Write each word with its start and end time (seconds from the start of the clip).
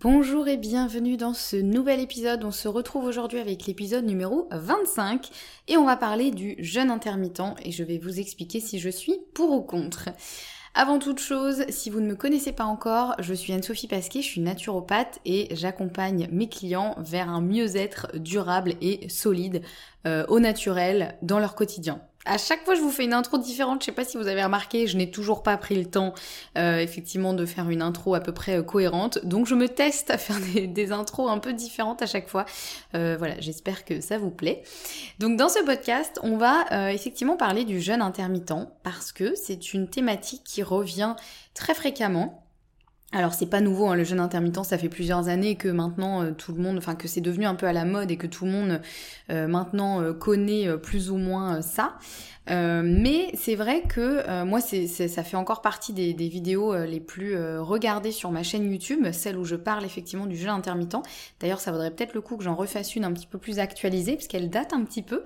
Bonjour 0.00 0.46
et 0.46 0.58
bienvenue 0.58 1.16
dans 1.16 1.32
ce 1.32 1.56
nouvel 1.56 2.00
épisode. 2.00 2.44
On 2.44 2.50
se 2.50 2.68
retrouve 2.68 3.06
aujourd'hui 3.06 3.38
avec 3.38 3.64
l'épisode 3.64 4.04
numéro 4.04 4.46
25 4.52 5.30
et 5.68 5.78
on 5.78 5.86
va 5.86 5.96
parler 5.96 6.30
du 6.30 6.54
jeûne 6.58 6.90
intermittent 6.90 7.54
et 7.64 7.72
je 7.72 7.82
vais 7.82 7.96
vous 7.96 8.20
expliquer 8.20 8.60
si 8.60 8.78
je 8.78 8.90
suis 8.90 9.16
pour 9.32 9.52
ou 9.52 9.62
contre. 9.62 10.10
Avant 10.74 10.98
toute 10.98 11.18
chose, 11.18 11.64
si 11.70 11.88
vous 11.88 12.00
ne 12.00 12.08
me 12.08 12.14
connaissez 12.14 12.52
pas 12.52 12.66
encore, 12.66 13.14
je 13.20 13.32
suis 13.32 13.54
Anne-Sophie 13.54 13.88
Pasquet, 13.88 14.20
je 14.20 14.26
suis 14.26 14.42
naturopathe 14.42 15.18
et 15.24 15.48
j'accompagne 15.52 16.28
mes 16.30 16.50
clients 16.50 16.94
vers 16.98 17.30
un 17.30 17.40
mieux-être 17.40 18.08
durable 18.18 18.74
et 18.82 19.08
solide 19.08 19.62
euh, 20.06 20.26
au 20.28 20.40
naturel 20.40 21.16
dans 21.22 21.38
leur 21.38 21.54
quotidien 21.54 22.02
à 22.26 22.38
chaque 22.38 22.64
fois 22.64 22.74
je 22.74 22.80
vous 22.80 22.90
fais 22.90 23.04
une 23.04 23.14
intro 23.14 23.38
différente, 23.38 23.82
je 23.82 23.86
sais 23.86 23.92
pas 23.92 24.04
si 24.04 24.16
vous 24.16 24.26
avez 24.26 24.42
remarqué, 24.42 24.86
je 24.86 24.96
n'ai 24.96 25.10
toujours 25.10 25.42
pas 25.42 25.56
pris 25.56 25.76
le 25.76 25.86
temps 25.86 26.14
euh, 26.58 26.78
effectivement 26.78 27.32
de 27.32 27.46
faire 27.46 27.70
une 27.70 27.82
intro 27.82 28.14
à 28.14 28.20
peu 28.20 28.32
près 28.32 28.58
euh, 28.58 28.62
cohérente, 28.62 29.24
donc 29.24 29.46
je 29.46 29.54
me 29.54 29.68
teste 29.68 30.10
à 30.10 30.18
faire 30.18 30.36
des, 30.40 30.92
intros 30.92 31.30
un 31.30 31.38
peu 31.38 31.52
différentes 31.52 32.02
à 32.02 32.06
chaque 32.06 32.28
fois. 32.28 32.44
Euh, 32.94 33.16
voilà, 33.18 33.34
j'espère 33.40 33.84
que 33.84 34.00
ça 34.00 34.18
vous 34.18 34.30
plaît. 34.30 34.62
Donc 35.18 35.36
dans 35.36 35.48
ce 35.48 35.64
podcast, 35.64 36.20
on 36.22 36.36
va 36.36 36.92
effectivement 36.92 37.36
parler 37.36 37.64
du 37.64 37.80
jeûne 37.80 38.02
intermittent 38.02 38.68
parce 38.82 39.12
que 39.12 39.34
c'est 39.34 39.72
une 39.74 39.88
thématique 39.88 40.42
qui 40.44 40.62
revient 40.62 41.14
très 41.54 41.74
fréquemment. 41.74 42.45
Alors 43.12 43.34
c'est 43.34 43.46
pas 43.46 43.60
nouveau, 43.60 43.88
hein, 43.88 43.94
le 43.94 44.04
jeûne 44.04 44.20
intermittent, 44.20 44.64
ça 44.64 44.78
fait 44.78 44.88
plusieurs 44.88 45.28
années 45.28 45.54
que 45.54 45.68
maintenant 45.68 46.32
tout 46.32 46.52
le 46.52 46.60
monde, 46.60 46.76
enfin 46.76 46.94
que 46.96 47.08
c'est 47.08 47.20
devenu 47.20 47.46
un 47.46 47.54
peu 47.54 47.66
à 47.66 47.72
la 47.72 47.84
mode 47.84 48.10
et 48.10 48.16
que 48.16 48.26
tout 48.26 48.44
le 48.44 48.50
monde 48.50 48.80
maintenant 49.30 50.12
connaît 50.12 50.76
plus 50.78 51.10
ou 51.10 51.16
moins 51.16 51.62
ça. 51.62 51.98
Euh, 52.50 52.82
mais 52.84 53.30
c'est 53.34 53.56
vrai 53.56 53.82
que 53.82 54.22
euh, 54.28 54.44
moi, 54.44 54.60
ça 54.60 55.24
fait 55.24 55.36
encore 55.36 55.62
partie 55.62 55.92
des, 55.92 56.14
des 56.14 56.28
vidéos 56.28 56.72
euh, 56.72 56.86
les 56.86 57.00
plus 57.00 57.36
regardées 57.58 58.12
sur 58.12 58.30
ma 58.30 58.42
chaîne 58.42 58.70
YouTube, 58.70 59.10
celle 59.12 59.36
où 59.36 59.44
je 59.44 59.56
parle 59.56 59.84
effectivement 59.84 60.26
du 60.26 60.36
jeûne 60.36 60.50
intermittent. 60.50 60.96
D'ailleurs, 61.40 61.60
ça 61.60 61.72
vaudrait 61.72 61.90
peut-être 61.90 62.14
le 62.14 62.20
coup 62.20 62.36
que 62.36 62.44
j'en 62.44 62.54
refasse 62.54 62.94
une 62.96 63.04
un 63.04 63.12
petit 63.12 63.26
peu 63.26 63.38
plus 63.38 63.58
actualisée, 63.58 64.14
puisqu'elle 64.14 64.50
date 64.50 64.72
un 64.72 64.84
petit 64.84 65.02
peu. 65.02 65.22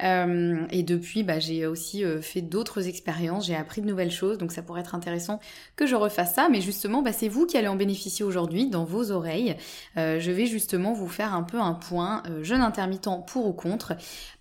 et 0.00 0.82
depuis, 0.82 1.22
bah, 1.22 1.38
j'ai 1.38 1.66
aussi 1.66 2.04
fait 2.20 2.42
d'autres 2.42 2.88
expériences, 2.88 3.46
j'ai 3.46 3.56
appris 3.56 3.80
de 3.80 3.86
nouvelles 3.86 4.10
choses, 4.10 4.38
donc 4.38 4.52
ça 4.52 4.62
pourrait 4.62 4.80
être 4.80 4.94
intéressant 4.94 5.40
que 5.76 5.86
je 5.86 5.94
refasse 5.94 6.34
ça. 6.34 6.48
Mais 6.48 6.60
justement, 6.60 7.02
bah, 7.02 7.12
c'est 7.12 7.28
vous 7.28 7.46
qui 7.46 7.56
allez 7.56 7.68
en 7.68 7.76
bénéficier 7.76 8.24
aujourd'hui 8.24 8.68
dans 8.68 8.84
vos 8.84 9.10
oreilles. 9.10 9.56
je 9.96 10.30
vais 10.30 10.46
justement 10.46 10.92
vous 10.92 11.08
faire 11.08 11.34
un 11.34 11.42
peu 11.42 11.58
un 11.58 11.74
point 11.74 12.22
jeûne 12.42 12.62
intermittent 12.62 13.08
pour 13.26 13.46
ou 13.46 13.52
contre, 13.52 13.94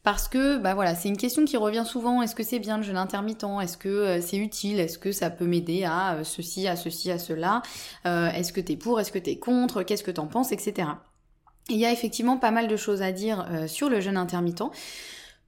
parce 0.04 0.28
que 0.28 0.58
bah 0.58 0.74
voilà, 0.74 0.96
c'est 0.96 1.10
une 1.10 1.18
question 1.18 1.46
qui 1.46 1.58
revient 1.58 1.84
souvent. 1.86 2.17
Est-ce 2.22 2.36
que 2.36 2.44
c'est 2.44 2.60
bien 2.60 2.78
le 2.78 2.84
jeûne 2.84 2.98
intermittent? 2.98 3.62
Est-ce 3.62 3.78
que 3.78 3.90
euh, 3.90 4.22
c'est 4.22 4.38
utile? 4.38 4.80
Est-ce 4.80 4.98
que 4.98 5.12
ça 5.12 5.30
peut 5.30 5.46
m'aider 5.46 5.84
à 5.84 6.16
euh, 6.16 6.24
ceci, 6.24 6.68
à 6.68 6.76
ceci, 6.76 7.12
à 7.12 7.20
cela? 7.20 7.62
Euh, 8.06 8.30
Est-ce 8.30 8.54
que 8.54 8.62
t'es 8.62 8.76
pour? 8.76 9.00
Est-ce 9.00 9.12
que 9.12 9.20
t'es 9.20 9.38
contre? 9.38 9.84
Qu'est-ce 9.84 10.04
que 10.04 10.12
t'en 10.12 10.28
penses? 10.28 10.52
Etc. 10.52 10.88
Il 11.70 11.78
y 11.78 11.86
a 11.86 11.92
effectivement 11.92 12.38
pas 12.38 12.52
mal 12.52 12.68
de 12.68 12.78
choses 12.78 13.02
à 13.02 13.12
dire 13.12 13.46
sur 13.68 13.90
le 13.90 14.00
jeûne 14.00 14.16
intermittent. 14.16 14.64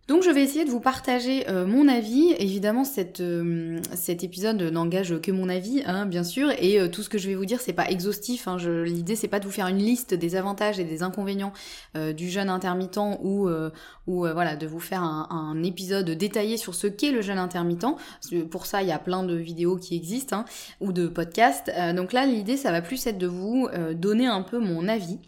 Donc 0.10 0.24
je 0.24 0.32
vais 0.32 0.42
essayer 0.42 0.66
de 0.66 0.72
vous 0.72 0.80
partager 0.80 1.48
euh, 1.50 1.68
mon 1.68 1.88
avis. 1.88 2.34
Évidemment, 2.40 2.82
euh, 3.20 3.80
cet 3.94 4.24
épisode 4.24 4.60
n'engage 4.60 5.22
que 5.22 5.32
mon 5.32 5.50
avis, 5.50 5.84
hein, 5.86 6.08
bien 6.08 6.24
sûr, 6.24 6.50
et 6.58 6.80
euh, 6.80 6.88
tout 6.88 7.04
ce 7.04 7.10
que 7.10 7.20
je 7.20 7.28
vais 7.28 7.36
vous 7.36 7.46
dire, 7.46 7.62
c'est 7.62 7.74
pas 7.74 7.88
exhaustif. 7.92 8.48
Hein, 8.48 8.58
L'idée, 8.86 9.16
c'est 9.16 9.28
pas 9.28 9.40
de 9.40 9.46
vous 9.46 9.52
faire 9.52 9.68
une 9.68 9.78
liste 9.78 10.16
des 10.16 10.36
avantages 10.36 10.80
et 10.80 10.84
des 10.84 11.04
inconvénients 11.04 11.54
du 11.96 12.30
jeûne 12.30 12.50
intermittent 12.50 12.98
ou, 13.22 13.50
voilà, 14.08 14.56
de 14.56 14.66
vous 14.66 14.80
faire 14.80 15.04
un, 15.04 15.28
un, 15.30 15.62
épisode 15.64 16.10
détaillé 16.10 16.58
sur 16.58 16.74
ce 16.74 16.88
qu'est 16.88 17.12
le 17.12 17.22
jeûne 17.22 17.38
intermittent. 17.38 17.86
Pour 18.50 18.66
ça, 18.66 18.82
il 18.82 18.88
y 18.88 18.92
a 18.92 18.98
plein 19.00 19.22
de 19.22 19.36
vidéos 19.36 19.78
qui 19.78 19.96
existent 19.96 20.38
hein, 20.38 20.46
ou 20.82 20.92
de 20.92 21.08
podcasts. 21.08 21.72
donc 21.96 22.14
là, 22.14 22.26
l'idée, 22.26 22.58
ça 22.58 22.72
va 22.72 22.82
plus 22.82 23.06
être 23.06 23.20
de 23.20 23.28
vous 23.28 23.70
donner 23.94 24.26
un 24.26 24.42
peu 24.42 24.58
mon 24.58 24.88
avis 24.88 25.20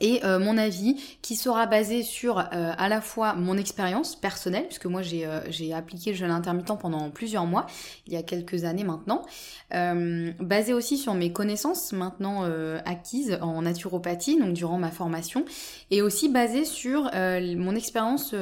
et 0.00 0.24
euh, 0.24 0.38
mon 0.38 0.56
avis 0.58 0.96
qui 1.22 1.36
sera 1.36 1.66
basé 1.66 2.02
sur 2.02 2.38
euh, 2.38 2.42
à 2.52 2.88
la 2.88 3.00
fois 3.00 3.34
mon 3.34 3.56
expérience 3.56 4.16
personnelle, 4.16 4.66
puisque 4.66 4.86
moi 4.86 5.02
j'ai 5.02 5.26
euh, 5.26 5.40
appliqué 5.74 6.10
le 6.10 6.16
jeûne 6.16 6.30
intermittent 6.30 6.78
pendant 6.80 7.10
plusieurs 7.10 7.46
mois, 7.46 7.66
il 8.06 8.12
y 8.12 8.16
a 8.16 8.22
quelques 8.22 8.64
années 8.64 8.84
maintenant, 8.84 9.22
basé 9.70 10.72
aussi 10.72 10.98
sur 10.98 11.14
mes 11.14 11.32
connaissances 11.32 11.92
maintenant 11.92 12.44
acquises 12.84 13.38
en 13.40 13.62
naturopathie, 13.62 14.38
donc 14.38 14.52
durant 14.52 14.78
ma 14.78 14.90
formation, 14.90 15.44
et 15.90 16.02
aussi 16.02 16.28
basé 16.28 16.64
sur 16.64 17.10
mon 17.14 17.74
expérience 17.74 18.34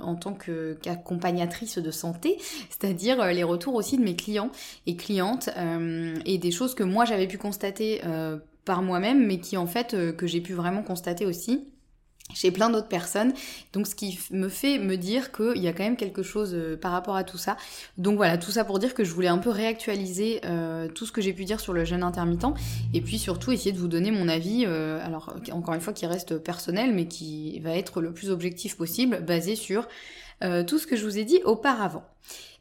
en 0.00 0.14
tant 0.14 0.34
qu'accompagnatrice 0.34 1.78
de 1.78 1.90
santé, 1.90 2.38
c'est-à-dire 2.70 3.24
les 3.26 3.44
retours 3.44 3.74
aussi 3.74 3.98
de 3.98 4.02
mes 4.02 4.16
clients 4.16 4.50
et 4.86 4.96
clientes, 4.96 5.50
et 6.24 6.38
des 6.38 6.50
choses 6.50 6.74
que 6.74 6.82
moi 6.82 7.04
j'avais 7.04 7.26
pu 7.26 7.38
constater 7.38 8.00
par 8.64 8.82
moi-même, 8.82 9.26
mais 9.26 9.38
qui 9.38 9.56
en 9.56 9.66
fait 9.66 9.94
euh, 9.94 10.12
que 10.12 10.26
j'ai 10.26 10.40
pu 10.40 10.52
vraiment 10.54 10.82
constater 10.82 11.26
aussi 11.26 11.68
chez 12.32 12.50
plein 12.50 12.70
d'autres 12.70 12.88
personnes. 12.88 13.34
Donc 13.74 13.86
ce 13.86 13.94
qui 13.94 14.18
me 14.30 14.48
fait 14.48 14.78
me 14.78 14.96
dire 14.96 15.30
qu'il 15.30 15.62
y 15.62 15.68
a 15.68 15.72
quand 15.74 15.84
même 15.84 15.96
quelque 15.96 16.22
chose 16.22 16.54
euh, 16.54 16.76
par 16.76 16.92
rapport 16.92 17.16
à 17.16 17.24
tout 17.24 17.36
ça. 17.36 17.56
Donc 17.98 18.16
voilà, 18.16 18.38
tout 18.38 18.50
ça 18.50 18.64
pour 18.64 18.78
dire 18.78 18.94
que 18.94 19.04
je 19.04 19.12
voulais 19.12 19.28
un 19.28 19.38
peu 19.38 19.50
réactualiser 19.50 20.40
euh, 20.44 20.88
tout 20.88 21.04
ce 21.04 21.12
que 21.12 21.20
j'ai 21.20 21.34
pu 21.34 21.44
dire 21.44 21.60
sur 21.60 21.74
le 21.74 21.84
jeûne 21.84 22.02
intermittent 22.02 22.46
et 22.94 23.02
puis 23.02 23.18
surtout 23.18 23.52
essayer 23.52 23.72
de 23.72 23.78
vous 23.78 23.88
donner 23.88 24.10
mon 24.10 24.28
avis, 24.28 24.64
alors 24.64 25.36
encore 25.52 25.74
une 25.74 25.80
fois 25.80 25.92
qui 25.92 26.06
reste 26.06 26.38
personnel 26.38 26.94
mais 26.94 27.06
qui 27.06 27.60
va 27.60 27.76
être 27.76 28.00
le 28.00 28.12
plus 28.12 28.30
objectif 28.30 28.76
possible, 28.76 29.20
basé 29.20 29.54
sur 29.54 29.86
tout 30.66 30.78
ce 30.78 30.86
que 30.86 30.96
je 30.96 31.04
vous 31.04 31.18
ai 31.18 31.24
dit 31.24 31.40
auparavant. 31.44 32.04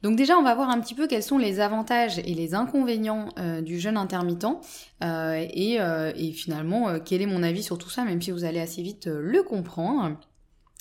Donc 0.03 0.17
déjà, 0.17 0.37
on 0.37 0.43
va 0.43 0.53
voir 0.53 0.69
un 0.69 0.81
petit 0.81 0.95
peu 0.95 1.07
quels 1.07 1.23
sont 1.23 1.37
les 1.37 1.61
avantages 1.61 2.19
et 2.19 2.33
les 2.33 2.55
inconvénients 2.55 3.29
euh, 3.39 3.61
du 3.61 3.79
jeûne 3.79 3.95
intermittent 3.95 4.45
euh, 5.01 5.47
et, 5.49 5.79
euh, 5.79 6.11
et, 6.17 6.33
finalement 6.33 6.99
quel 6.99 7.21
est 7.21 7.25
mon 7.25 7.41
avis 7.41 7.63
sur 7.63 7.77
tout 7.77 7.89
ça, 7.89 8.03
même 8.03 8.21
si 8.21 8.31
vous 8.31 8.43
allez 8.43 8.59
assez 8.59 8.81
vite 8.81 9.07
le 9.07 9.41
comprendre. 9.43 10.17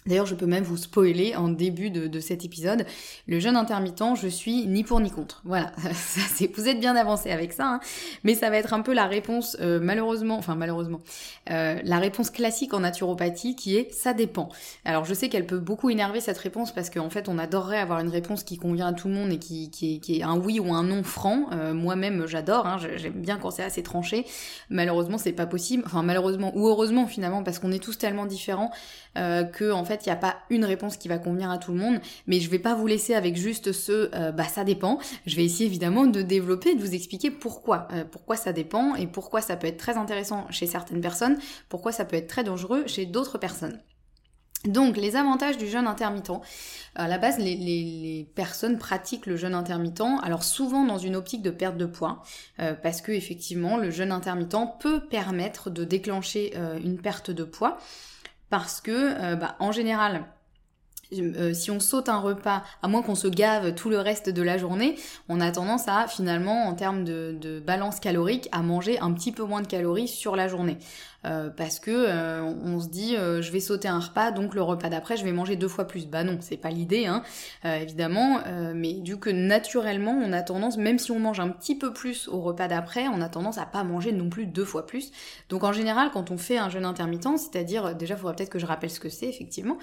D'ailleurs, 0.07 0.27
je 0.27 0.35
peux 0.35 0.47
même 0.47 0.65
vous 0.65 0.77
spoiler 0.77 1.37
en 1.37 1.49
début 1.49 1.91
de, 1.91 2.21
cet 2.21 2.45
épisode, 2.45 2.87
le 3.29 3.39
jeûne 3.39 3.57
intermittent, 3.57 4.17
je 4.21 4.27
suis 4.27 4.67
ni 4.67 4.83
pour 4.83 4.99
ni 4.99 5.11
contre. 5.11 5.43
Voilà, 5.45 5.71
vous 6.55 6.69
êtes 6.69 6.81
bien 6.81 6.97
avancé 6.97 7.31
avec 7.31 7.53
ça, 7.53 7.67
hein. 7.67 7.81
mais 8.25 8.35
ça 8.35 8.51
va 8.51 8.57
être 8.57 8.75
un 8.75 8.81
peu 8.81 8.93
la 8.95 9.07
réponse, 9.07 9.57
euh, 9.61 9.79
malheureusement, 9.81 10.37
enfin 10.37 10.57
malheureusement, 10.57 11.01
euh, 11.51 11.79
la 11.85 11.99
réponse 11.99 12.31
classique 12.31 12.75
en 12.75 12.81
naturopathie 12.81 13.55
qui 13.55 13.77
est 13.77 13.93
ça 13.93 14.12
dépend. 14.12 14.49
Alors 14.85 15.05
je 15.05 15.15
sais 15.15 15.29
qu'elle 15.29 15.47
peut 15.47 15.59
beaucoup 15.59 15.89
énerver 15.89 16.21
cette 16.21 16.39
réponse 16.39 16.73
parce 16.73 16.91
qu'en 16.91 17.11
fait 17.11 17.29
on 17.29 17.39
adorerait 17.39 17.79
avoir 17.79 18.01
une 18.01 18.09
réponse 18.09 18.43
qui 18.43 18.59
convient 18.59 18.88
à 18.88 18.93
tout 18.93 19.09
le 19.09 19.15
monde 19.15 19.31
et 19.31 19.38
qui, 19.38 19.71
qui, 19.71 20.00
est, 20.19 20.23
un 20.23 20.37
oui 20.37 20.59
ou 20.59 20.73
un 20.75 20.82
non 20.82 21.05
franc. 21.05 21.47
Euh, 21.53 21.75
moi-même 21.75 22.26
j'adore, 22.26 22.67
hein, 22.67 22.79
j'aime 22.97 23.21
bien 23.21 23.38
quand 23.38 23.53
c'est 23.53 23.65
assez 23.65 23.82
tranché. 23.82 24.26
Malheureusement 24.69 25.19
c'est 25.19 25.32
pas 25.32 25.47
possible, 25.47 25.85
enfin 25.87 26.03
malheureusement 26.03 26.53
ou 26.56 26.67
heureusement 26.67 27.06
finalement 27.06 27.44
parce 27.44 27.61
qu'on 27.61 27.71
est 27.71 27.82
tous 27.82 27.99
tellement 27.99 28.26
différents 28.26 28.73
que 29.15 29.71
en 29.71 29.85
fait 29.85 29.92
il 29.94 30.09
n'y 30.09 30.12
a 30.12 30.17
pas 30.17 30.37
une 30.50 30.65
réponse 30.65 30.97
qui 30.97 31.09
va 31.09 31.19
convenir 31.19 31.50
à 31.50 31.59
tout 31.59 31.73
le 31.73 31.79
monde, 31.79 32.00
mais 32.27 32.41
je 32.41 32.50
vais 32.50 32.59
pas 32.59 32.75
vous 32.75 32.87
laisser 32.87 33.15
avec 33.15 33.37
juste 33.37 33.73
ce 33.73 34.11
euh, 34.15 34.33
bah 34.33 34.44
ça 34.44 34.65
dépend. 34.65 34.99
Je 35.27 35.37
vais 35.37 35.44
essayer 35.44 35.67
évidemment 35.67 36.06
de 36.06 36.23
développer, 36.23 36.75
de 36.75 36.81
vous 36.81 36.94
expliquer 36.94 37.31
pourquoi, 37.31 37.89
euh, 37.93 38.05
pourquoi 38.05 38.37
ça 38.37 38.53
dépend 38.53 38.94
et 38.94 39.06
pourquoi 39.06 39.41
ça 39.41 39.56
peut 39.56 39.67
être 39.67 39.79
très 39.79 39.97
intéressant 39.97 40.47
chez 40.50 40.67
certaines 40.67 41.00
personnes, 41.00 41.39
pourquoi 41.69 41.93
ça 41.93 42.05
peut 42.05 42.17
être 42.17 42.29
très 42.29 42.44
dangereux 42.44 42.85
chez 42.87 43.06
d'autres 43.06 43.39
personnes. 43.39 43.81
Donc 44.67 44.97
les 44.97 45.17
avantages 45.17 45.59
du 45.59 45.67
jeûne 45.67 45.89
intermittent. 45.89 46.41
À 46.95 47.09
la 47.09 47.19
base, 47.19 47.38
les, 47.38 48.31
personnes 48.37 48.79
pratiquent 48.79 49.27
le 49.27 49.37
jeûne 49.37 49.55
intermittent, 49.55 50.21
alors 50.23 50.45
souvent 50.45 50.85
dans 50.85 50.99
une 50.99 51.17
optique 51.17 51.43
de 51.43 51.50
perte 51.50 51.77
de 51.77 51.87
poids, 51.87 52.23
euh, 52.61 52.75
parce 52.75 53.00
que 53.00 53.11
effectivement 53.11 53.77
le 53.77 53.91
jeûne 53.91 54.12
intermittent 54.12 54.79
peut 54.79 55.00
permettre 55.00 55.69
de 55.69 55.85
déclencher 55.85 56.55
une 56.85 57.00
perte 57.00 57.33
de 57.33 57.43
poids 57.43 57.79
parce 58.52 58.82
que, 58.82 58.90
euh, 58.93 59.34
bah, 59.34 59.56
en 59.60 59.72
général, 59.72 60.26
euh, 61.14 61.54
si 61.54 61.70
on 61.70 61.81
saute 61.81 62.10
un 62.10 62.19
repas, 62.19 62.62
à 62.82 62.88
moins 62.88 63.00
qu'on 63.00 63.14
se 63.14 63.26
gave 63.26 63.75
tout 63.75 63.88
le 63.88 63.99
reste 63.99 64.28
de 64.28 64.43
la 64.43 64.58
journée, 64.58 64.96
on 65.31 65.40
a 65.40 65.50
tendance 65.50 65.88
à 65.88 66.06
finalement, 66.06 66.66
en 66.66 66.75
termes 66.75 67.02
de, 67.02 67.34
de 67.40 67.60
balance 67.60 67.99
calorique, 67.99 68.50
à 68.52 68.60
manger 68.60 68.99
un 68.99 69.10
petit 69.14 69.32
peu 69.32 69.44
moins 69.44 69.62
de 69.62 69.66
calories 69.66 70.06
sur 70.06 70.37
la 70.37 70.49
journée. 70.49 70.76
Euh, 71.25 71.51
parce 71.51 71.79
que 71.79 71.91
euh, 71.93 72.43
on 72.43 72.81
se 72.81 72.89
dit 72.89 73.17
euh, 73.17 73.43
je 73.43 73.53
vais 73.53 73.61
sauter 73.61 73.87
un 73.87 74.01
repas 74.01 74.33
donc 74.33 74.57
le 74.57 74.63
repas 74.63 74.89
d'après 74.89 75.17
je 75.17 75.25
vais 75.25 75.31
manger 75.31 75.55
deux 75.55 75.69
fois 75.69 75.87
plus. 75.87 76.07
Bah 76.07 76.25
non, 76.25 76.39
c'est 76.41 76.57
pas 76.57 76.71
l'idée 76.71 77.07
hein, 77.07 77.23
évidemment, 77.65 78.41
mais 78.75 78.95
du 78.95 79.19
que 79.19 79.31
naturellement 79.31 80.13
on 80.13 80.33
a 80.33 80.43
tendance 80.43 80.77
même 80.77 80.99
si 80.99 81.11
on 81.11 81.19
mange 81.19 81.41
un 81.41 81.49
petit 81.49 81.77
peu 81.77 81.93
plus 81.93 82.29
au 82.29 82.41
repas 82.41 82.69
d'après, 82.69 83.09
on 83.09 83.21
a 83.21 83.29
tendance 83.29 83.59
à 83.59 83.67
pas 83.67 83.85
manger 83.85 84.13
non 84.13 84.29
plus 84.29 84.47
deux 84.47 84.65
fois 84.65 84.87
plus. 84.87 85.13
Donc 85.49 85.65
en 85.65 85.73
général 85.73 86.11
quand 86.13 86.31
on 86.31 86.39
fait 86.39 86.59
un 86.59 86.69
jeûne 86.69 86.85
intermittent, 86.85 87.39
c'est-à-dire 87.39 87.95
déjà 87.95 88.15
il 88.15 88.19
faudrait 88.19 88.35
peut-être 88.35 88.51
que 88.51 88.59
je 88.59 88.67
rappelle 88.67 88.91
ce 88.91 89.01
que 89.01 89.09
c'est 89.09 89.27
effectivement. 89.27 89.79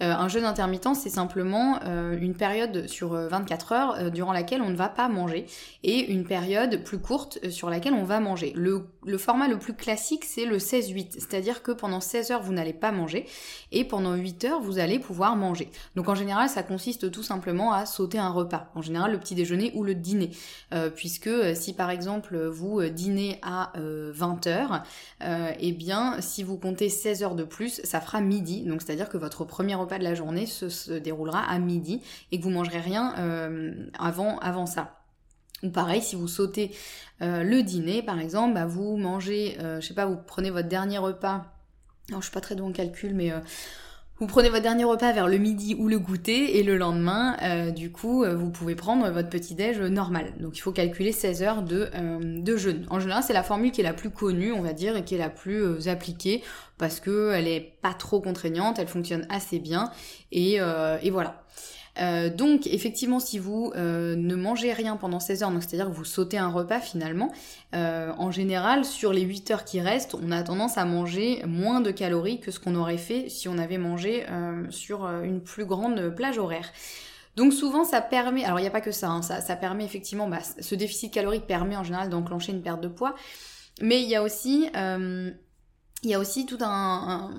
un 0.00 0.28
jeûne 0.28 0.44
intermittent 0.44 0.94
c'est 0.94 1.10
simplement 1.10 1.80
une 1.84 2.34
période 2.34 2.86
sur 2.86 3.12
24 3.12 3.72
heures 3.72 4.10
durant 4.10 4.32
laquelle 4.32 4.62
on 4.62 4.70
ne 4.70 4.76
va 4.76 4.88
pas 4.88 5.08
manger 5.08 5.46
et 5.82 6.12
une 6.12 6.24
période 6.24 6.82
plus 6.84 6.98
courte 6.98 7.38
sur 7.50 7.70
laquelle 7.70 7.94
on 7.94 8.04
va 8.04 8.20
manger. 8.20 8.52
Le, 8.54 8.86
le 9.04 9.18
format 9.18 9.48
le 9.48 9.58
plus 9.58 9.74
classique 9.74 10.24
c'est 10.24 10.44
le 10.44 10.58
16 10.58 10.81
8 10.88 11.12
cest 11.12 11.30
C'est-à-dire 11.30 11.62
que 11.62 11.72
pendant 11.72 12.00
16 12.00 12.30
heures, 12.30 12.42
vous 12.42 12.52
n'allez 12.52 12.72
pas 12.72 12.92
manger 12.92 13.26
et 13.70 13.84
pendant 13.84 14.14
8 14.14 14.44
heures, 14.44 14.60
vous 14.60 14.78
allez 14.78 14.98
pouvoir 14.98 15.36
manger. 15.36 15.70
Donc 15.96 16.08
en 16.08 16.14
général, 16.14 16.48
ça 16.48 16.62
consiste 16.62 17.10
tout 17.10 17.22
simplement 17.22 17.72
à 17.72 17.86
sauter 17.86 18.18
un 18.18 18.30
repas. 18.30 18.70
En 18.74 18.82
général, 18.82 19.12
le 19.12 19.18
petit 19.18 19.34
déjeuner 19.34 19.72
ou 19.74 19.84
le 19.84 19.94
dîner. 19.94 20.30
Euh, 20.72 20.90
puisque 20.90 21.26
euh, 21.26 21.54
si 21.54 21.72
par 21.74 21.90
exemple 21.90 22.36
vous 22.46 22.80
euh, 22.80 22.90
dînez 22.90 23.38
à 23.42 23.72
20 23.74 24.46
heures, 24.46 24.82
eh 25.20 25.72
bien 25.72 26.20
si 26.20 26.42
vous 26.42 26.56
comptez 26.56 26.88
16 26.88 27.22
heures 27.22 27.34
de 27.34 27.44
plus, 27.44 27.80
ça 27.84 28.00
fera 28.00 28.20
midi. 28.20 28.62
Donc 28.62 28.82
c'est-à-dire 28.82 29.08
que 29.08 29.16
votre 29.16 29.44
premier 29.44 29.74
repas 29.74 29.98
de 29.98 30.04
la 30.04 30.14
journée 30.14 30.46
se, 30.46 30.92
déroulera 30.98 31.40
à 31.40 31.58
midi 31.58 32.02
et 32.30 32.38
que 32.38 32.44
vous 32.44 32.50
mangerez 32.50 32.80
rien 32.80 33.14
avant 33.98 34.66
ça. 34.66 35.01
Ou 35.62 35.70
pareil, 35.70 36.02
si 36.02 36.16
vous 36.16 36.28
sautez 36.28 36.72
euh, 37.22 37.44
le 37.44 37.62
dîner, 37.62 38.02
par 38.02 38.18
exemple, 38.18 38.54
bah, 38.54 38.66
vous 38.66 38.96
mangez, 38.96 39.56
euh, 39.60 39.80
je 39.80 39.86
sais 39.86 39.94
pas, 39.94 40.06
vous 40.06 40.16
prenez 40.26 40.50
votre 40.50 40.68
dernier 40.68 40.98
repas. 40.98 41.44
Non, 42.10 42.18
je 42.18 42.24
suis 42.24 42.32
pas 42.32 42.40
très 42.40 42.56
douée 42.56 42.66
en 42.66 42.72
calcul, 42.72 43.14
mais 43.14 43.30
euh, 43.30 43.38
vous 44.18 44.26
prenez 44.26 44.48
votre 44.48 44.62
dernier 44.62 44.82
repas 44.82 45.12
vers 45.12 45.28
le 45.28 45.38
midi 45.38 45.76
ou 45.78 45.86
le 45.86 46.00
goûter, 46.00 46.58
et 46.58 46.64
le 46.64 46.76
lendemain, 46.76 47.36
du 47.72 47.90
coup, 47.90 48.24
vous 48.24 48.50
pouvez 48.50 48.76
prendre 48.76 49.08
votre 49.10 49.28
petit-déj 49.28 49.80
normal. 49.80 50.34
Donc 50.38 50.56
il 50.56 50.60
faut 50.60 50.70
calculer 50.70 51.10
16 51.10 51.42
heures 51.42 51.62
de, 51.62 51.88
de 52.40 52.56
jeûne. 52.56 52.86
En 52.90 53.00
général, 53.00 53.24
c'est 53.24 53.32
la 53.32 53.42
formule 53.42 53.72
qui 53.72 53.80
est 53.80 53.84
la 53.84 53.94
plus 53.94 54.10
connue, 54.10 54.52
on 54.52 54.62
va 54.62 54.74
dire, 54.74 54.96
et 54.96 55.02
qui 55.02 55.16
est 55.16 55.18
la 55.18 55.30
plus 55.30 55.88
appliquée, 55.88 56.44
parce 56.78 57.00
qu'elle 57.00 57.48
est 57.48 57.74
pas 57.82 57.94
trop 57.94 58.20
contraignante, 58.20 58.78
elle 58.78 58.86
fonctionne 58.86 59.26
assez 59.28 59.58
bien, 59.58 59.90
et, 60.30 60.58
et 61.02 61.10
voilà. 61.10 61.42
Euh, 62.00 62.30
donc 62.30 62.66
effectivement, 62.66 63.20
si 63.20 63.38
vous 63.38 63.72
euh, 63.76 64.16
ne 64.16 64.34
mangez 64.34 64.72
rien 64.72 64.96
pendant 64.96 65.20
16 65.20 65.42
heures, 65.42 65.50
donc 65.50 65.62
c'est-à-dire 65.62 65.86
que 65.86 65.94
vous 65.94 66.04
sautez 66.04 66.38
un 66.38 66.48
repas 66.48 66.80
finalement, 66.80 67.30
euh, 67.74 68.12
en 68.16 68.30
général, 68.30 68.84
sur 68.84 69.12
les 69.12 69.22
8 69.22 69.50
heures 69.50 69.64
qui 69.64 69.80
restent, 69.80 70.14
on 70.14 70.30
a 70.30 70.42
tendance 70.42 70.78
à 70.78 70.84
manger 70.84 71.42
moins 71.46 71.80
de 71.80 71.90
calories 71.90 72.40
que 72.40 72.50
ce 72.50 72.60
qu'on 72.60 72.74
aurait 72.76 72.96
fait 72.96 73.28
si 73.28 73.48
on 73.48 73.58
avait 73.58 73.78
mangé 73.78 74.24
sur 74.70 75.06
une 75.06 75.40
plus 75.40 75.64
grande 75.64 76.10
plage 76.14 76.38
horaire. 76.38 76.72
Donc 77.36 77.52
souvent 77.52 77.84
ça 77.84 78.00
permet, 78.00 78.44
alors 78.44 78.58
il 78.58 78.62
n'y 78.62 78.68
a 78.68 78.72
pas 78.72 78.82
que 78.82 78.92
ça, 78.92 79.08
hein, 79.08 79.22
ça, 79.22 79.40
ça, 79.40 79.56
permet 79.56 79.84
effectivement, 79.84 80.28
bah, 80.28 80.40
ce 80.60 80.74
déficit 80.74 81.12
calorique 81.12 81.46
permet 81.46 81.76
en 81.76 81.84
général 81.84 82.10
d'enclencher 82.10 82.52
une 82.52 82.60
perte 82.60 82.82
de 82.82 82.88
poids, 82.88 83.14
mais 83.80 84.02
il 84.02 84.08
y 84.08 84.14
a 84.14 84.22
aussi 84.22 84.68
il 86.02 86.10
y 86.10 86.14
a 86.14 86.18
aussi 86.18 86.46
tout 86.46 86.58
un, 86.60 87.30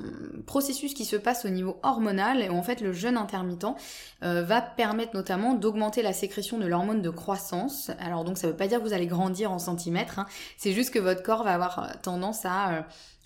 processus 0.46 0.94
qui 0.94 1.06
se 1.06 1.16
passe 1.16 1.46
au 1.46 1.50
niveau 1.50 1.78
hormonal 1.84 2.42
et 2.42 2.50
où 2.50 2.56
en 2.56 2.64
fait 2.64 2.82
le 2.82 2.94
jeûne 2.94 3.18
intermittent 3.18 3.66
euh, 4.24 4.44
va 4.44 4.62
permettre 4.62 5.16
notamment 5.16 5.54
d'augmenter 5.54 6.02
la 6.02 6.14
sécrétion 6.14 6.58
de 6.58 6.66
l'hormone 6.66 7.02
de 7.02 7.10
croissance. 7.10 7.92
Alors 8.00 8.24
donc 8.24 8.38
ça 8.38 8.48
veut 8.48 8.56
pas 8.56 8.68
dire 8.68 8.80
que 8.80 8.88
vous 8.88 8.94
allez 8.94 9.08
grandir 9.08 9.52
en 9.52 9.60
centimètres, 9.60 10.20
hein. 10.20 10.26
c'est 10.58 10.72
juste 10.72 10.92
que 10.92 11.00
votre 11.00 11.24
corps 11.24 11.44
va 11.44 11.54
avoir 11.54 12.02
tendance 12.02 12.46
à 12.46 12.70
euh, 12.70 12.82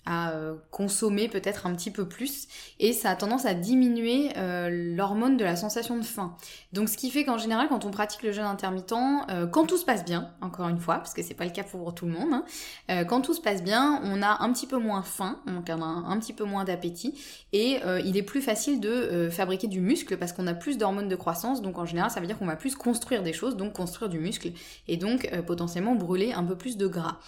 à 0.08 0.30
euh, 0.30 0.54
consommer 0.70 1.28
peut-être 1.28 1.66
un 1.66 1.74
petit 1.74 1.90
peu 1.90 2.08
plus 2.08 2.48
et 2.80 2.94
ça 2.94 3.10
a 3.10 3.16
tendance 3.16 3.44
à 3.44 3.52
diminuer 3.52 4.30
euh, 4.38 4.70
l'hormone 4.96 5.36
de 5.36 5.44
la 5.44 5.54
sensation 5.54 5.98
de 5.98 6.02
faim. 6.02 6.34
Donc 6.72 6.88
ce 6.88 6.96
qui 6.96 7.10
fait 7.10 7.24
qu'en 7.24 7.36
général 7.36 7.68
quand 7.68 7.84
on 7.84 7.90
pratique 7.90 8.22
le 8.22 8.32
jeûne 8.32 8.46
intermittent, 8.46 8.94
euh, 9.30 9.46
quand 9.46 9.66
tout 9.66 9.76
se 9.76 9.84
passe 9.84 10.06
bien, 10.06 10.30
encore 10.40 10.68
une 10.68 10.78
fois, 10.78 10.96
parce 10.96 11.12
que 11.12 11.22
c'est 11.22 11.34
pas 11.34 11.44
le 11.44 11.50
cas 11.50 11.62
pour 11.62 11.94
tout 11.94 12.06
le 12.06 12.12
monde, 12.12 12.42
hein, 12.88 13.04
quand 13.04 13.20
tout 13.20 13.34
se 13.34 13.40
passe 13.40 13.62
bien, 13.62 14.00
on 14.02 14.22
a 14.22 14.42
un 14.42 14.50
petit 14.52 14.66
peu 14.66 14.78
moins 14.78 15.02
faim, 15.02 15.40
on 15.46 15.58
a 15.58 15.84
un, 15.84 16.18
petit 16.18 16.32
peu 16.32 16.44
moins 16.44 16.64
d'appétit 16.64 17.14
et 17.52 17.80
il 18.04 18.16
est 18.16 18.22
plus 18.22 18.40
facile 18.40 18.80
de 18.80 19.28
fabriquer 19.30 19.66
du 19.66 19.80
muscle 19.80 20.16
parce 20.16 20.32
qu'on 20.32 20.46
a 20.46 20.54
plus 20.54 20.78
d'hormones 20.78 21.08
de 21.08 21.16
croissance, 21.16 21.60
donc 21.60 21.76
en 21.78 21.84
général 21.84 22.10
ça 22.10 22.20
veut 22.20 22.26
dire 22.26 22.38
qu'on 22.38 22.46
va 22.46 22.56
plus 22.56 22.74
construire 22.74 23.22
des 23.22 23.32
choses, 23.32 23.56
donc 23.56 23.74
construire 23.74 24.08
du 24.08 24.18
muscle 24.18 24.52
et 24.86 24.96
donc 24.96 25.30
potentiellement 25.46 25.94
brûler 25.94 26.32
un 26.32 26.44
peu 26.44 26.56
plus 26.56 26.76
de 26.76 26.86
gras. 26.86 27.18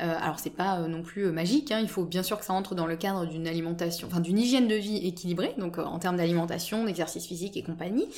Euh, 0.00 0.16
alors 0.20 0.38
c'est 0.38 0.50
pas 0.50 0.78
euh, 0.80 0.88
non 0.88 1.02
plus 1.02 1.26
euh, 1.26 1.32
magique, 1.32 1.70
hein, 1.72 1.78
il 1.80 1.88
faut 1.88 2.04
bien 2.04 2.22
sûr 2.22 2.38
que 2.38 2.44
ça 2.44 2.54
entre 2.54 2.74
dans 2.74 2.86
le 2.86 2.96
cadre 2.96 3.26
d'une 3.26 3.46
alimentation, 3.46 4.08
enfin 4.08 4.20
d'une 4.20 4.38
hygiène 4.38 4.66
de 4.66 4.74
vie 4.74 4.96
équilibrée, 4.96 5.54
donc 5.58 5.78
en 5.78 5.98
termes 5.98 6.16
d'alimentation, 6.16 6.84
d'exercice 6.84 7.26
physique 7.26 7.56
et 7.56 7.62
compagnie. 7.62 8.08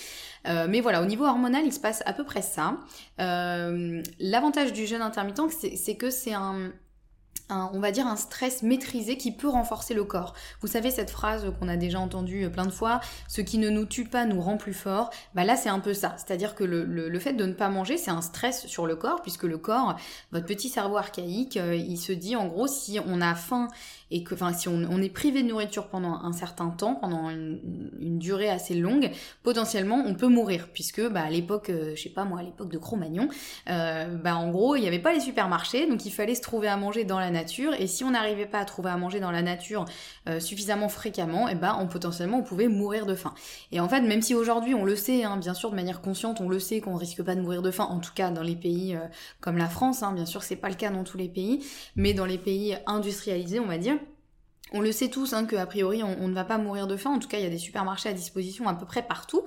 mais 0.45 0.81
voilà, 0.81 1.03
au 1.03 1.07
niveau 1.07 1.25
hormonal, 1.25 1.65
il 1.65 1.73
se 1.73 1.81
passe 1.81 2.03
à 2.07 2.13
peu 2.13 2.25
près 2.25 2.43
ça. 2.43 2.79
L'avantage 3.19 4.73
du 4.73 4.87
jeûne 4.87 5.03
intermittent, 5.03 5.51
c'est 5.51 5.97
que 5.97 6.11
c'est 6.11 6.35
un 6.35 6.73
on 7.73 7.81
va 7.81 7.91
dire 7.91 8.07
un 8.07 8.17
stress 8.17 8.63
maîtrisé 8.63 9.17
qui 9.17 9.33
peut 9.33 9.49
renforcer 9.49 9.95
le 9.95 10.05
corps. 10.05 10.35
Vous 10.61 10.69
savez 10.69 10.91
cette 10.91 11.11
phrase 11.11 11.53
qu'on 11.59 11.69
a 11.69 11.77
déjà 11.77 12.01
entendue 12.01 12.49
plein 12.51 12.67
de 12.67 12.71
fois, 12.71 13.01
ce 13.29 13.41
qui 13.41 13.59
ne 13.59 13.71
nous 13.71 13.85
tue 13.85 14.05
pas 14.05 14.25
nous 14.25 14.41
rend 14.41 14.57
plus 14.57 14.75
fort. 14.75 15.11
Bah 15.35 15.45
là 15.45 15.57
c'est 15.57 15.69
un 15.69 15.81
peu 15.81 15.95
ça, 15.95 16.15
c'est-à-dire 16.17 16.55
que 16.55 16.65
le, 16.65 16.85
le, 16.85 17.19
fait 17.19 17.33
de 17.33 17.45
ne 17.45 17.53
pas 17.53 17.69
manger 17.69 17.97
c'est 17.97 18.11
un 18.11 18.23
stress 18.23 18.67
sur 18.67 18.87
le 18.87 18.97
corps 18.97 19.23
puisque 19.23 19.45
le 19.45 19.59
corps, 19.59 19.97
votre 20.33 20.47
petit 20.47 20.69
cerveau 20.69 20.97
archaïque, 20.97 21.57
euh, 21.57 21.75
il 21.75 21.99
se 21.99 22.13
dit 22.13 22.37
en 22.37 22.47
gros 22.47 22.67
si 22.67 22.99
on 23.07 23.21
a 23.21 23.35
faim 23.35 23.69
et 24.13 24.23
que, 24.23 24.35
enfin, 24.35 24.53
si 24.53 24.69
on, 24.69 25.03
est 25.03 25.09
privé 25.09 25.43
de 25.43 25.49
nourriture 25.49 25.89
pendant 25.89 26.21
un 26.23 26.33
certain 26.33 26.69
temps, 26.69 26.95
pendant 26.95 27.31
une, 27.31 27.59
durée 28.19 28.51
assez 28.51 28.75
longue, 28.75 29.11
potentiellement 29.43 30.05
on 30.07 30.15
peut 30.15 30.29
mourir, 30.29 30.69
puisque 30.73 31.01
bah, 31.09 31.23
à 31.23 31.31
l'époque, 31.31 31.71
euh, 31.71 31.95
je 31.97 32.03
sais 32.03 32.11
pas 32.11 32.25
moi, 32.25 32.41
à 32.41 32.43
l'époque 32.43 32.71
de 32.71 32.79
Cro-Magnon, 32.79 33.29
euh, 33.71 34.15
bah, 34.17 34.37
en 34.37 34.51
gros, 34.51 34.77
il 34.77 34.83
n'y 34.83 34.87
avait 34.87 34.99
pas 34.99 35.13
les 35.13 35.21
supermarchés, 35.21 35.89
donc 35.89 36.05
il 36.05 36.11
fallait 36.11 36.35
se 36.35 36.43
trouver 36.43 36.69
à 36.69 36.77
manger 36.77 37.05
dans 37.05 37.19
la 37.19 37.31
nature, 37.31 37.73
et 37.79 37.87
si 37.87 38.05
on 38.05 38.11
n'arrivait 38.11 38.47
pas 38.47 38.59
à 38.59 38.65
trouver 38.67 38.91
à 38.91 38.97
manger 38.97 39.19
dans 39.19 39.31
la 39.31 39.43
nature 39.43 39.87
euh, 40.29 40.39
suffisamment 40.41 40.91
fréquemment, 40.91 41.49
et 41.49 41.57
on 41.81 41.87
potentiellement 41.87 42.39
on 42.39 42.43
pouvait 42.43 42.69
mourir 42.69 43.07
de 43.07 43.15
faim. 43.15 43.35
Et 43.73 43.81
en 43.81 43.89
fait, 43.89 44.03
même 44.03 44.21
si 44.21 44.35
aujourd'hui 44.35 44.75
on 44.75 44.85
le 44.85 44.95
sait, 44.95 45.25
hein, 45.25 45.39
bien 45.39 45.55
sûr 45.55 45.71
de 45.71 45.75
manière 45.75 46.03
consciente, 46.03 46.41
on 46.41 46.49
le 46.49 46.61
sait 46.61 46.81
qu'on 46.81 46.97
risque 46.97 47.23
pas 47.23 47.35
de 47.35 47.41
mourir 47.41 47.63
de 47.63 47.71
faim, 47.71 47.87
en 47.89 47.99
tout 47.99 48.13
cas 48.15 48.31
dans 48.31 48.43
les 48.43 48.57
pays 48.57 48.97
comme 49.41 49.57
la 49.57 49.69
France, 49.69 50.03
hein, 50.03 50.13
bien 50.13 50.27
sûr 50.27 50.43
c'est 50.43 50.57
pas 50.57 50.69
le 50.69 50.75
cas 50.75 50.91
dans 50.91 51.05
tous 51.05 51.17
les 51.17 51.29
pays, 51.29 51.65
mais 51.97 52.13
dans 52.13 52.27
les 52.27 52.39
pays 52.39 52.77
industrialisés, 52.87 53.59
on 53.59 53.67
va 53.67 53.79
dire, 53.79 53.97
on 54.73 54.81
le 54.81 54.93
sait 54.93 55.09
tous 55.09 55.33
hein, 55.33 55.45
qu'a 55.45 55.67
priori 55.67 56.03
on, 56.03 56.29
ne 56.29 56.35
va 56.35 56.45
pas 56.45 56.59
mourir 56.59 56.87
de 56.87 56.97
faim, 56.97 57.11
en 57.11 57.19
tout 57.19 57.29
cas 57.29 57.39
il 57.39 57.45
y 57.45 57.47
a 57.47 57.51
des 57.51 57.59
supermarchés 57.59 58.09
à 58.09 58.13
disposition 58.13 58.69
à 58.69 58.75
peu 58.75 58.87
près 58.87 59.03
partout, 59.03 59.43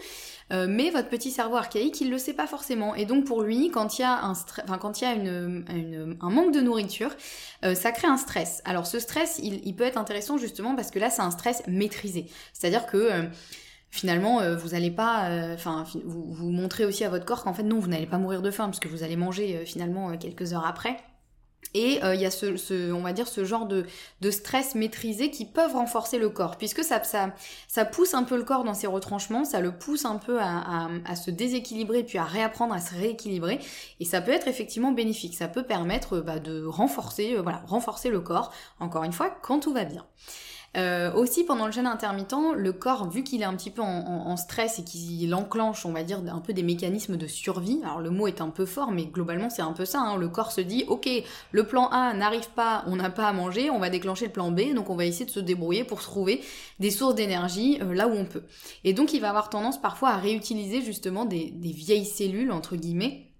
euh, 0.51 0.67
mais 0.69 0.89
votre 0.89 1.09
petit 1.09 1.31
cerveau 1.31 1.55
archaïque 1.55 1.99
il 2.01 2.09
le 2.09 2.17
sait 2.17 2.33
pas 2.33 2.47
forcément. 2.47 2.95
Et 2.95 3.05
donc 3.05 3.25
pour 3.25 3.41
lui 3.41 3.69
quand 3.71 3.97
il 3.97 4.01
y 4.01 4.05
a 4.05 4.23
un, 4.23 4.31
enfin, 4.31 4.77
quand 4.79 5.01
y 5.01 5.05
a 5.05 5.11
un 5.11 6.29
manque 6.29 6.53
de 6.53 6.61
nourriture, 6.61 7.11
euh, 7.63 7.75
ça 7.75 7.91
crée 7.91 8.07
un 8.07 8.17
stress. 8.17 8.61
Alors 8.65 8.85
ce 8.85 8.99
stress 8.99 9.39
il, 9.41 9.75
peut 9.75 9.83
être 9.83 9.97
intéressant 9.97 10.37
justement 10.37 10.75
parce 10.75 10.91
que 10.91 10.99
là 10.99 11.09
c'est 11.09 11.21
un 11.21 11.31
stress 11.31 11.63
maîtrisé, 11.67 12.27
c'est-à-dire 12.53 12.85
que 12.85 12.97
euh, 12.97 13.23
finalement 13.91 14.41
vous 14.55 14.69
n'allez 14.69 14.91
pas 14.91 15.29
enfin 15.53 15.85
vous, 16.03 16.33
vous 16.33 16.49
montrez 16.49 16.85
aussi 16.85 17.03
à 17.03 17.09
votre 17.09 17.25
corps 17.25 17.43
qu'en 17.43 17.53
fait 17.53 17.63
non 17.63 17.79
vous 17.79 17.87
n'allez 17.87 18.07
pas 18.07 18.17
mourir 18.17 18.41
de 18.41 18.51
faim 18.51 18.65
parce 18.65 18.79
que 18.79 18.89
vous 18.89 19.03
allez 19.03 19.15
manger 19.15 19.65
finalement 19.65 20.17
quelques 20.17 20.53
heures 20.53 20.65
après 20.65 20.97
et 21.73 22.03
euh, 22.03 22.15
il 22.15 22.21
y 22.21 22.25
a 22.25 22.31
ce, 22.31 22.91
on 22.91 23.01
va 23.01 23.13
dire, 23.13 23.27
ce 23.27 23.43
genre 23.43 23.65
de, 23.65 23.85
de, 24.21 24.31
stress 24.31 24.75
maîtrisé 24.75 25.31
qui 25.31 25.45
peuvent 25.45 25.73
renforcer 25.73 26.17
le 26.17 26.29
corps, 26.29 26.57
puisque 26.57 26.83
ça, 26.83 27.03
ça, 27.03 27.33
ça 27.67 27.85
pousse 27.85 28.13
un 28.13 28.23
peu 28.23 28.37
le 28.37 28.43
corps 28.43 28.63
dans 28.63 28.73
ses 28.73 28.87
retranchements, 28.87 29.45
ça 29.45 29.59
le 29.59 29.71
pousse 29.71 30.05
un 30.05 30.17
peu 30.17 30.39
à, 30.39 30.89
à, 31.05 31.15
se 31.15 31.31
déséquilibrer, 31.31 32.03
puis 32.03 32.17
à 32.17 32.23
réapprendre 32.23 32.73
à 32.73 32.79
se 32.79 32.93
rééquilibrer, 32.95 33.59
et 33.99 34.05
ça 34.05 34.21
peut 34.21 34.31
être 34.31 34.47
effectivement 34.47 34.91
bénéfique, 34.91 35.35
ça 35.35 35.47
peut 35.47 35.63
permettre 35.63 36.19
bah, 36.19 36.39
de 36.39 36.65
renforcer, 36.65 37.35
euh, 37.35 37.41
voilà, 37.41 37.61
renforcer 37.67 38.09
le 38.09 38.21
corps, 38.21 38.53
encore 38.79 39.03
une 39.03 39.13
fois, 39.13 39.29
quand 39.41 39.59
tout 39.59 39.73
va 39.73 39.85
bien. 39.85 40.05
Euh, 40.75 41.13
aussi, 41.13 41.43
pendant 41.45 41.65
le 41.65 41.71
jeûne 41.71 41.87
intermittent, 41.87 42.35
le 42.55 42.73
corps, 42.73 43.09
vu 43.09 43.23
qu'il 43.23 43.41
est 43.41 43.45
un 43.45 43.55
petit 43.55 43.69
peu 43.69 43.81
en, 43.81 44.35
stress 44.37 44.79
et 44.79 44.83
qu'il 44.83 45.33
enclenche, 45.33 45.85
on 45.85 45.93
va 45.93 46.03
dire, 46.03 46.21
un 46.27 46.39
peu 46.39 46.51
des 46.51 46.63
mécanismes 46.63 47.15
de 47.15 47.27
survie, 47.27 47.79
alors 47.83 48.01
le 48.01 48.09
mot 48.09 48.27
est 48.27 48.41
un 48.41 48.49
peu 48.49 48.65
fort, 48.65 48.91
mais 48.91 49.05
globalement 49.05 49.49
c'est 49.49 49.61
un 49.61 49.71
peu 49.71 49.85
ça, 49.85 50.01
hein. 50.01 50.17
le 50.17 50.27
corps 50.27 50.51
se 50.51 50.59
dit, 50.59 50.83
ok, 50.87 51.09
le 51.51 51.63
plan 51.63 51.87
A 51.87 52.13
n'arrive 52.13 52.49
pas, 52.49 52.83
on 52.87 52.97
n'a 52.97 53.09
pas 53.09 53.27
à 53.27 53.33
manger, 53.33 53.69
on 53.69 53.79
va 53.79 53.89
déclencher 53.89 54.25
le 54.25 54.31
plan 54.33 54.51
B, 54.51 54.73
donc 54.73 54.89
on 54.89 54.95
va 54.95 55.05
essayer 55.05 55.25
de 55.25 55.31
se 55.31 55.39
débrouiller 55.39 55.85
pour 55.85 56.01
trouver 56.01 56.41
des 56.79 56.91
sources 56.91 57.15
d'énergie 57.15 57.79
euh, 57.81 57.93
là 57.93 58.07
où 58.07 58.11
on 58.11 58.25
peut. 58.25 58.43
Et 58.83 58.93
donc 58.93 59.13
il 59.13 59.21
va 59.21 59.29
avoir 59.29 59.49
tendance 59.49 59.79
parfois 59.79 60.09
à 60.09 60.17
réutiliser 60.17 60.81
justement 60.81 61.23
des 61.23 61.53
vieilles 61.63 62.05
cellules, 62.05 62.51
entre 62.51 62.75
guillemets, 62.75 63.34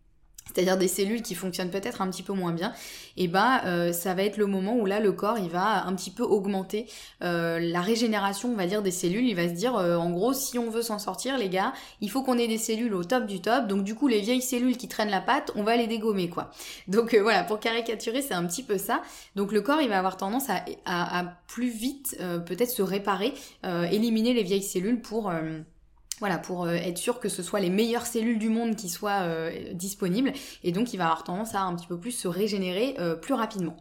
c'est-à-dire 0.55 0.77
des 0.77 0.87
cellules 0.87 1.21
qui 1.21 1.35
fonctionnent 1.35 1.69
peut-être 1.69 2.01
un 2.01 2.09
petit 2.09 2.23
peu 2.23 2.31
moins 2.31 2.53
bien, 2.53 2.73
et 3.17 3.27
bah 3.27 3.61
euh, 3.65 3.91
ça 3.91 4.13
va 4.13 4.23
être 4.23 4.37
le 4.37 4.45
moment 4.45 4.77
où 4.77 4.85
là 4.85 5.01
le 5.01 5.11
corps 5.11 5.37
il 5.37 5.49
va 5.49 5.85
un 5.85 5.93
petit 5.95 6.11
peu 6.11 6.23
augmenter 6.23 6.87
euh, 7.23 7.59
la 7.59 7.81
régénération 7.81 8.49
on 8.51 8.55
va 8.55 8.65
dire 8.65 8.81
des 8.81 8.91
cellules, 8.91 9.27
il 9.27 9.35
va 9.35 9.49
se 9.49 9.53
dire 9.53 9.75
euh, 9.75 9.97
en 9.97 10.11
gros 10.11 10.33
si 10.33 10.57
on 10.57 10.69
veut 10.69 10.81
s'en 10.81 10.97
sortir 10.97 11.37
les 11.37 11.49
gars, 11.49 11.73
il 11.99 12.09
faut 12.09 12.23
qu'on 12.23 12.37
ait 12.37 12.47
des 12.47 12.57
cellules 12.57 12.93
au 12.93 13.03
top 13.03 13.25
du 13.25 13.41
top, 13.41 13.67
donc 13.67 13.83
du 13.83 13.95
coup 13.95 14.07
les 14.07 14.21
vieilles 14.21 14.41
cellules 14.41 14.77
qui 14.77 14.87
traînent 14.87 15.09
la 15.09 15.21
patte, 15.21 15.51
on 15.55 15.63
va 15.63 15.75
les 15.75 15.87
dégommer 15.87 16.29
quoi. 16.29 16.51
Donc 16.87 17.13
voilà, 17.15 17.43
pour 17.43 17.59
caricaturer 17.59 18.21
c'est 18.21 18.33
un 18.33 18.45
petit 18.45 18.63
peu 18.63 18.77
ça, 18.77 19.01
donc 19.35 19.51
le 19.51 19.61
corps 19.61 19.81
il 19.81 19.89
va 19.89 19.97
avoir 19.97 20.15
tendance 20.15 20.49
à, 20.49 20.63
à, 20.85 21.19
à 21.19 21.23
plus 21.47 21.69
vite 21.69 22.17
peut-être 22.45 22.71
se 22.71 22.81
réparer, 22.81 23.33
éliminer 23.91 24.33
les 24.33 24.43
vieilles 24.43 24.63
cellules 24.63 25.01
pour 25.01 25.31
voilà, 26.19 26.37
pour 26.37 26.65
euh, 26.65 26.73
être 26.73 26.97
sûr 26.97 27.19
que 27.19 27.29
ce 27.29 27.43
soit 27.43 27.59
les 27.59 27.69
meilleures 27.69 28.05
cellules 28.05 28.39
du 28.39 28.49
monde 28.49 28.75
qui 28.75 28.89
soient 28.89 29.23
euh, 29.23 29.73
disponibles, 29.73 30.31
et 30.63 30.71
donc 30.71 30.93
il 30.93 30.97
va 30.97 31.05
avoir 31.05 31.23
tendance 31.23 31.55
à 31.55 31.61
un 31.61 31.75
petit 31.75 31.87
peu 31.87 31.97
plus 31.97 32.11
se 32.11 32.27
régénérer 32.27 32.95
euh, 32.99 33.15
plus 33.15 33.33
rapidement. 33.33 33.75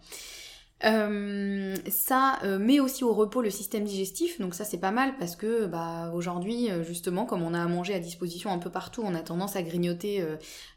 Euh, 0.83 1.77
ça 1.89 2.39
euh, 2.43 2.59
met 2.59 2.81
aussi 2.81 3.05
au 3.05 3.15
repos 3.15 3.41
le 3.41 3.49
système 3.49 3.85
digestif, 3.85 4.41
donc 4.41 4.55
ça 4.55 4.65
c'est 4.65 4.79
pas 4.79 4.91
mal 4.91 5.15
parce 5.19 5.35
que 5.35 5.67
bah, 5.67 6.11
aujourd'hui 6.13 6.71
euh, 6.71 6.83
justement 6.83 7.25
comme 7.25 7.43
on 7.43 7.55
a 7.55 7.63
à 7.63 7.67
manger 7.67 7.95
à 7.95 8.01
disposition 8.01 8.51
un 8.51 8.59
peu 8.59 8.71
partout, 8.71 9.03
on 9.03 9.15
a 9.15 9.21
tendance 9.21 9.57
à 9.57 9.63
grignoter 9.63 10.25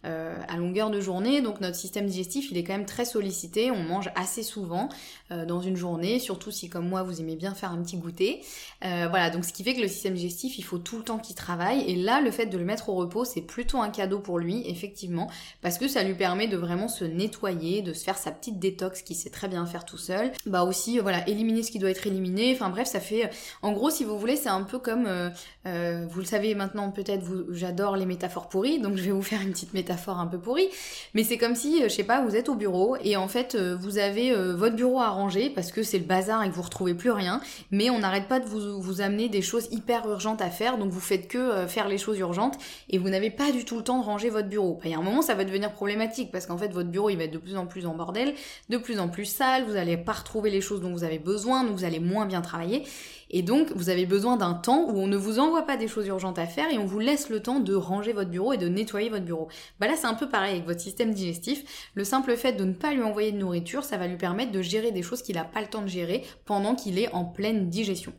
à 0.04 0.58
longueur 0.58 0.90
de 0.90 1.02
journée, 1.02 1.42
donc 1.42 1.60
notre 1.60 1.76
système 1.76 2.06
digestif 2.06 2.52
il 2.52 2.58
est 2.58 2.64
quand 2.64 2.74
même 2.74 2.86
très 2.86 3.06
sollicité, 3.06 3.72
on 3.72 3.84
mange 3.84 4.10
assez 4.16 4.44
souvent 4.44 4.88
dans 5.30 5.60
une 5.60 5.76
journée, 5.76 6.20
surtout 6.20 6.52
si 6.52 6.70
comme 6.70 6.88
moi 6.88 7.04
vous 7.04 7.20
aimez 7.20 7.36
bien 7.36 7.54
faire 7.54 7.72
un 7.72 7.82
petit 7.82 7.98
goûter. 7.98 8.42
voilà, 8.82 9.30
donc 9.30 9.44
ce 9.44 9.52
qui 9.52 9.64
fait 9.64 9.74
que 9.74 9.82
le 9.82 9.88
système 9.88 10.14
digestif 10.14 10.58
il 10.58 10.64
faut 10.64 10.78
tout 10.78 10.98
le 10.98 11.04
temps 11.04 11.18
qu'il 11.18 11.36
travaille, 11.36 11.82
et 11.90 11.96
là 11.96 12.22
le 12.22 12.32
fait 12.32 12.46
de 12.46 12.58
le 12.58 12.64
mettre 12.64 12.90
au 12.90 12.96
repos 12.96 13.26
c'est 13.26 13.42
plutôt 13.42 13.80
un 13.80 13.90
cadeau 13.90 14.20
pour 14.20 14.40
lui, 14.40 14.64
effectivement, 14.70 15.30
parce 15.62 15.78
que 15.78 15.88
ça 15.88 16.04
lui 16.04 16.16
permet 16.16 16.48
de 16.48 16.58
vraiment 16.58 16.88
se 16.88 17.04
nettoyer, 17.04 17.82
de 17.82 17.94
se 17.94 18.04
faire 18.04 18.18
sa 18.18 18.32
petite 18.32 18.60
détox 18.60 19.02
qui 19.02 19.16
sait 19.16 19.30
très 19.30 19.50
bien 19.50 19.66
faire 19.66 19.86
tout 19.88 19.98
seul. 19.98 20.32
Bah 20.46 20.64
aussi, 20.64 21.00
euh, 21.00 21.02
voilà, 21.02 21.28
éliminer 21.28 21.64
ce 21.64 21.72
qui 21.72 21.80
doit 21.80 21.90
être 21.90 22.06
éliminé. 22.06 22.54
Enfin 22.54 22.70
bref, 22.70 22.88
ça 22.88 23.00
fait... 23.00 23.30
En 23.62 23.72
gros, 23.72 23.90
si 23.90 24.04
vous 24.04 24.20
voulez, 24.20 24.36
c'est 24.36 24.50
un 24.50 24.64
peu 24.64 24.80
comme... 24.80 25.06
Euh, 25.08 25.30
euh, 25.66 26.06
vous 26.10 26.20
le 26.20 26.26
savez 26.26 26.56
maintenant, 26.56 26.92
peut-être, 26.92 27.24
vous, 27.24 27.46
j'adore 27.52 27.98
les 27.98 28.06
métaphores 28.06 28.50
pourries, 28.50 28.80
donc 28.80 28.96
je 28.96 29.04
vais 29.04 29.12
vous 29.12 29.22
faire 29.22 29.42
une 29.42 29.52
petite 29.52 29.74
métaphore 29.74 30.20
un 30.20 30.28
peu 30.28 30.38
pourrie. 30.38 30.68
Mais 31.14 31.24
c'est 31.24 31.38
comme 31.38 31.56
si, 31.56 31.82
je 31.84 31.90
sais 31.90 32.04
pas, 32.04 32.22
vous 32.22 32.36
êtes 32.36 32.50
au 32.50 32.56
bureau 32.56 32.96
et 33.04 33.18
en 33.18 33.28
fait, 33.28 33.58
vous 33.58 33.98
avez 33.98 34.34
votre 34.54 34.76
bureau 34.76 35.00
à 35.00 35.10
ranger 35.10 35.50
parce 35.50 35.72
que 35.72 35.84
c'est 35.84 35.98
le 35.98 36.06
bazar 36.06 36.44
et 36.44 36.50
que 36.50 36.54
vous 36.54 36.62
retrouvez 36.62 36.94
plus 36.94 37.12
rien. 37.12 37.42
Mais 37.72 37.90
on 37.90 38.00
n'arrête 38.00 38.28
pas 38.28 38.40
de 38.40 38.46
vous, 38.46 38.82
vous 38.82 39.02
amener 39.02 39.28
des 39.28 39.42
choses 39.42 39.68
hyper 39.72 40.08
urgentes 40.08 40.42
à 40.42 40.50
faire, 40.50 40.78
donc 40.78 40.92
vous 40.92 41.02
faites 41.02 41.28
que 41.28 41.66
faire 41.68 41.88
les 41.88 41.98
choses 41.98 42.18
urgentes 42.20 42.58
et 42.90 42.98
vous 42.98 43.10
n'avez 43.10 43.30
pas 43.30 43.52
du 43.52 43.66
tout 43.66 43.78
le 43.78 43.84
temps 43.84 44.00
de 44.00 44.06
ranger 44.06 44.30
votre 44.30 44.48
bureau. 44.48 44.76
Bah, 44.76 44.84
il 44.86 44.92
y 44.92 44.96
a 44.96 45.00
un 45.00 45.04
moment, 45.04 45.22
ça 45.22 45.36
va 45.36 45.44
devenir 45.44 45.72
problématique 45.72 46.32
parce 46.32 46.46
qu'en 46.46 46.58
fait, 46.58 46.70
votre 46.70 46.90
bureau, 46.90 47.10
il 47.10 47.18
va 47.18 47.24
être 47.26 47.32
de 47.32 47.38
plus 47.38 47.58
en 47.58 47.66
plus 47.66 47.86
en 47.86 47.94
bordel, 47.94 48.34
de 48.70 48.78
plus 48.78 49.00
en 49.00 49.10
plus 49.10 49.26
sale, 49.26 49.66
vous 49.66 49.76
allez 49.78 49.98
pas 49.98 50.14
retrouver 50.14 50.50
les 50.50 50.62
choses 50.62 50.82
dont 50.82 50.92
vous 50.92 51.04
avez 51.04 51.20
besoin, 51.20 51.64
donc 51.64 51.78
vous 51.78 51.84
allez 51.84 52.00
moins 52.00 52.26
bien 52.26 52.42
travailler. 52.42 52.84
Et 53.30 53.42
donc, 53.42 53.72
vous 53.76 53.90
avez 53.90 54.06
besoin 54.06 54.38
d'un 54.38 54.54
temps 54.54 54.86
où 54.90 54.98
on 54.98 55.08
ne 55.08 55.18
vous 55.18 55.40
envoie 55.40 55.64
pas 55.64 55.76
des 55.76 55.88
choses 55.88 56.08
urgentes 56.08 56.40
à 56.40 56.46
faire 56.46 56.72
et 56.72 56.78
on 56.78 56.86
vous 56.86 57.00
laisse 57.00 57.30
le 57.30 57.42
temps 57.42 57.60
de 57.60 57.76
ranger 57.76 58.14
votre 58.14 58.30
bureau 58.30 58.54
et 58.54 58.58
de 58.58 58.70
nettoyer 58.70 59.10
votre 59.10 59.26
bureau. 59.26 59.50
Bah 59.80 59.88
là, 59.88 59.96
c'est 59.98 60.08
un 60.08 60.14
peu 60.14 60.30
pareil 60.30 60.54
avec 60.54 60.66
votre 60.66 60.80
système 60.80 61.14
digestif. 61.14 61.90
Le 61.94 62.04
simple 62.04 62.38
fait 62.38 62.54
de 62.54 62.64
ne 62.64 62.74
pas 62.74 62.94
lui 62.94 63.02
envoyer 63.02 63.32
de 63.32 63.38
nourriture, 63.38 63.84
ça 63.84 63.98
va 63.98 64.08
lui 64.08 64.18
permettre 64.18 64.52
de 64.52 64.62
gérer 64.62 64.92
des 64.92 65.02
choses 65.02 65.22
qu'il 65.22 65.36
n'a 65.36 65.44
pas 65.44 65.62
le 65.62 65.68
temps 65.68 65.82
de 65.82 65.88
gérer 65.88 66.24
pendant 66.46 66.76
qu'il 66.76 67.00
est 67.00 67.12
en 67.14 67.26
pleine 67.26 67.70
digestion. 67.70 68.14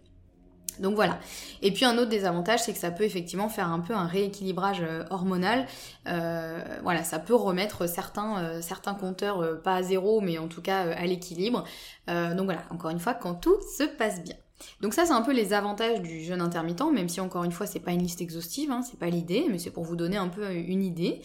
Donc 0.81 0.95
voilà. 0.95 1.19
Et 1.63 1.73
puis 1.73 1.85
un 1.85 1.97
autre 1.99 2.11
désavantage, 2.11 2.61
c'est 2.61 2.73
que 2.73 2.79
ça 2.79 2.91
peut 2.91 3.05
effectivement 3.05 3.49
faire 3.49 3.69
un 3.69 3.81
peu 3.81 3.95
un 3.95 4.07
rééquilibrage 4.07 4.83
euh, 4.83 5.05
hormonal. 5.11 5.67
Euh, 6.07 6.63
voilà, 6.83 7.05
ça 7.05 7.19
peut 7.19 7.35
remettre 7.35 7.89
certains, 7.89 8.43
euh, 8.43 8.95
compteurs 9.01 9.63
pas 9.63 9.77
à 9.77 9.83
zéro, 9.83 10.21
mais 10.21 10.39
en 10.39 10.49
tout 10.49 10.63
cas 10.63 10.81
à 10.81 11.07
l'équilibre. 11.07 11.65
donc 12.07 12.45
voilà, 12.45 12.63
encore 12.71 12.91
une 12.91 13.01
fois, 13.01 13.15
quand 13.15 13.35
tout 13.35 13.57
se 13.77 13.85
passe 13.85 14.23
bien. 14.23 14.35
Donc 14.81 14.95
ça, 14.95 15.07
c'est 15.07 15.13
un 15.13 15.23
peu 15.23 15.33
les 15.33 15.53
avantages 15.53 16.01
du 16.01 16.25
jeûne 16.25 16.41
intermittent, 16.41 16.93
même 16.93 17.09
si 17.09 17.21
encore 17.21 17.45
une 17.45 17.53
fois, 17.53 17.67
c'est 17.67 17.81
pas 17.81 17.93
une 17.93 18.03
liste 18.03 18.21
exhaustive, 18.21 18.71
hein, 18.71 18.83
c'est 18.83 18.99
pas 18.99 19.09
l'idée, 19.09 19.47
mais 19.51 19.59
c'est 19.59 19.71
pour 19.71 19.85
vous 19.85 19.95
donner 19.95 20.17
un 20.17 20.29
peu 20.29 20.53
une 20.53 20.83
idée. 20.83 21.21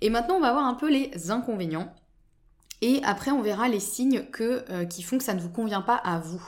Et 0.00 0.10
maintenant, 0.10 0.36
on 0.36 0.40
va 0.40 0.52
voir 0.52 0.64
un 0.64 0.74
peu 0.74 0.90
les 0.90 1.30
inconvénients. 1.30 1.94
Et 2.80 3.00
après, 3.04 3.30
on 3.30 3.42
verra 3.42 3.68
les 3.68 3.80
signes 3.80 4.24
qui 4.90 5.02
font 5.02 5.18
que 5.18 5.24
ça 5.24 5.34
ne 5.34 5.40
vous 5.40 5.50
convient 5.50 5.82
pas 5.82 5.96
à 5.96 6.18
vous. 6.18 6.42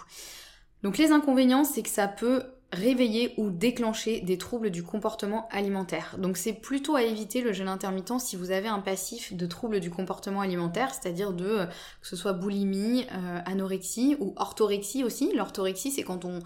Donc 0.83 0.99
les 0.99 1.11
inconvénients, 1.11 1.65
c'est 1.65 1.83
que 1.83 1.89
ça 1.89 2.09
peut 2.09 2.45
réveiller 2.73 3.33
ou 3.37 3.51
déclencher 3.51 4.21
des 4.21 4.39
troubles 4.39 4.71
du 4.71 4.83
comportement 4.83 5.49
alimentaire. 5.51 6.17
Donc 6.19 6.37
c'est 6.37 6.53
plutôt 6.53 6.97
à 6.97 7.03
éviter 7.03 7.41
le 7.41 7.53
jeûne 7.53 7.69
intermittent 7.69 8.19
si 8.19 8.37
vous 8.37 8.51
avez 8.51 8.69
un 8.69 8.81
passif 8.81 9.35
de 9.35 9.47
troubles 9.47 9.81
du 9.81 9.91
comportement 9.91 10.41
alimentaire, 10.41 10.93
c'est-à-dire 10.93 11.33
de 11.33 11.47
euh, 11.47 11.67
que 11.67 12.07
ce 12.09 12.17
soit 12.17 12.33
boulimie, 12.33 13.07
euh, 13.13 13.41
anorexie 13.47 14.17
ou 14.19 14.35
orthorexie 14.37 15.05
aussi. 15.05 15.33
L'orthorexie 15.33 15.93
c'est 15.93 16.03
quand 16.03 16.25
on 16.25 16.41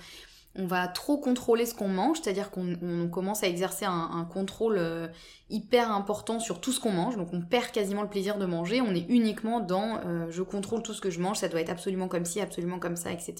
on 0.56 0.66
va 0.66 0.88
trop 0.88 1.16
contrôler 1.16 1.64
ce 1.64 1.74
qu'on 1.74 1.88
mange, 1.88 2.20
c'est-à-dire 2.20 2.50
qu'on 2.50 3.08
commence 3.10 3.44
à 3.44 3.46
exercer 3.46 3.84
un, 3.84 4.28
contrôle 4.32 4.78
euh, 4.78 5.06
hyper 5.48 5.92
important 5.92 6.40
sur 6.40 6.60
tout 6.60 6.72
ce 6.72 6.80
qu'on 6.80 6.90
mange, 6.90 7.16
donc 7.16 7.28
on 7.32 7.40
perd 7.40 7.70
quasiment 7.70 8.02
le 8.02 8.08
plaisir 8.08 8.36
de 8.36 8.46
manger, 8.46 8.80
on 8.80 8.94
est 8.94 9.06
uniquement 9.08 9.60
dans 9.60 10.00
euh, 10.04 10.26
je 10.30 10.42
contrôle 10.42 10.82
tout 10.82 10.92
ce 10.92 11.00
que 11.00 11.10
je 11.10 11.20
mange, 11.20 11.36
ça 11.36 11.48
doit 11.48 11.60
être 11.60 11.70
absolument 11.70 12.08
comme 12.08 12.24
ci, 12.24 12.40
absolument 12.40 12.80
comme 12.80 12.96
ça, 12.96 13.12
etc. 13.12 13.34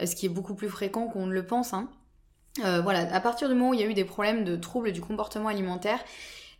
Euh, 0.00 0.06
ce 0.06 0.16
qui 0.16 0.26
est 0.26 0.30
beaucoup 0.30 0.54
plus 0.54 0.68
fréquent 0.68 1.06
qu'on 1.06 1.26
ne 1.26 1.32
le 1.32 1.46
pense. 1.46 1.72
Hein. 1.72 1.88
voilà, 2.58 3.14
à 3.14 3.20
partir 3.20 3.48
du 3.48 3.54
moment 3.54 3.70
où 3.70 3.74
il 3.74 3.80
y 3.80 3.84
a 3.84 3.86
eu 3.86 3.94
des 3.94 4.04
problèmes 4.04 4.44
de 4.44 4.56
troubles 4.56 4.90
du 4.90 5.00
comportement 5.00 5.48
alimentaire, 5.48 6.00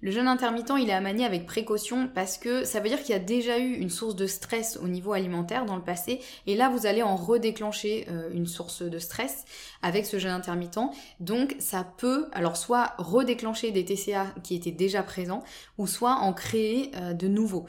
le 0.04 0.10
jeûne 0.10 0.28
intermittent, 0.28 0.74
il 0.78 0.90
est 0.90 0.92
à 0.92 1.00
manier 1.00 1.24
avec 1.24 1.46
précaution 1.46 2.10
parce 2.14 2.36
que 2.36 2.64
ça 2.64 2.80
veut 2.80 2.90
dire 2.90 3.00
qu'il 3.00 3.14
y 3.14 3.16
a 3.16 3.18
déjà 3.18 3.58
eu 3.58 3.72
une 3.72 3.88
source 3.88 4.14
de 4.14 4.26
stress 4.26 4.76
au 4.76 4.86
niveau 4.86 5.14
alimentaire 5.14 5.64
dans 5.64 5.76
le 5.76 5.82
passé 5.82 6.20
et 6.46 6.56
là 6.56 6.68
vous 6.68 6.84
allez 6.84 7.02
en 7.02 7.16
redéclencher 7.16 8.04
euh, 8.10 8.28
une 8.34 8.46
source 8.46 8.82
de 8.82 8.98
stress 8.98 9.46
avec 9.80 10.04
ce 10.04 10.18
jeûne 10.18 10.32
intermittent. 10.32 10.78
Donc 11.20 11.56
ça 11.58 11.86
peut 11.96 12.28
alors 12.32 12.58
soit 12.58 12.92
redéclencher 12.98 13.70
des 13.70 13.86
TCA 13.86 14.26
qui 14.42 14.54
étaient 14.54 14.72
déjà 14.72 15.02
présents 15.02 15.42
ou 15.78 15.86
soit 15.86 16.16
en 16.16 16.34
créer 16.34 16.90
euh, 16.96 17.14
de 17.14 17.26
nouveaux. 17.26 17.64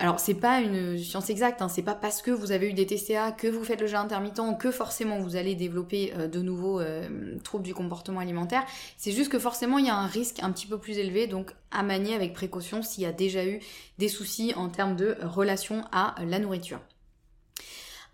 Alors 0.00 0.20
c'est 0.20 0.34
pas 0.34 0.60
une 0.60 0.96
science 0.96 1.28
exacte, 1.28 1.60
hein, 1.60 1.68
c'est 1.68 1.82
pas 1.82 1.96
parce 1.96 2.22
que 2.22 2.30
vous 2.30 2.52
avez 2.52 2.68
eu 2.68 2.72
des 2.72 2.86
TCA 2.86 3.32
que 3.32 3.48
vous 3.48 3.64
faites 3.64 3.80
le 3.80 3.88
jeûne 3.88 3.98
intermittent 3.98 4.40
que 4.60 4.70
forcément 4.70 5.18
vous 5.18 5.34
allez 5.34 5.56
développer 5.56 6.12
euh, 6.16 6.28
de 6.28 6.40
nouveaux 6.40 6.78
euh, 6.78 7.36
troubles 7.42 7.64
du 7.64 7.74
comportement 7.74 8.20
alimentaire. 8.20 8.64
C'est 8.96 9.10
juste 9.10 9.28
que 9.28 9.40
forcément 9.40 9.76
il 9.78 9.86
y 9.86 9.90
a 9.90 9.96
un 9.96 10.06
risque 10.06 10.38
un 10.40 10.52
petit 10.52 10.68
peu 10.68 10.78
plus 10.78 10.98
élevé, 10.98 11.26
donc 11.26 11.52
à 11.72 11.82
manier 11.82 12.14
avec 12.14 12.32
précaution 12.32 12.80
s'il 12.80 13.02
y 13.02 13.06
a 13.06 13.12
déjà 13.12 13.44
eu 13.44 13.58
des 13.98 14.08
soucis 14.08 14.52
en 14.54 14.68
termes 14.68 14.94
de 14.94 15.16
relation 15.20 15.82
à 15.90 16.14
la 16.24 16.38
nourriture. 16.38 16.78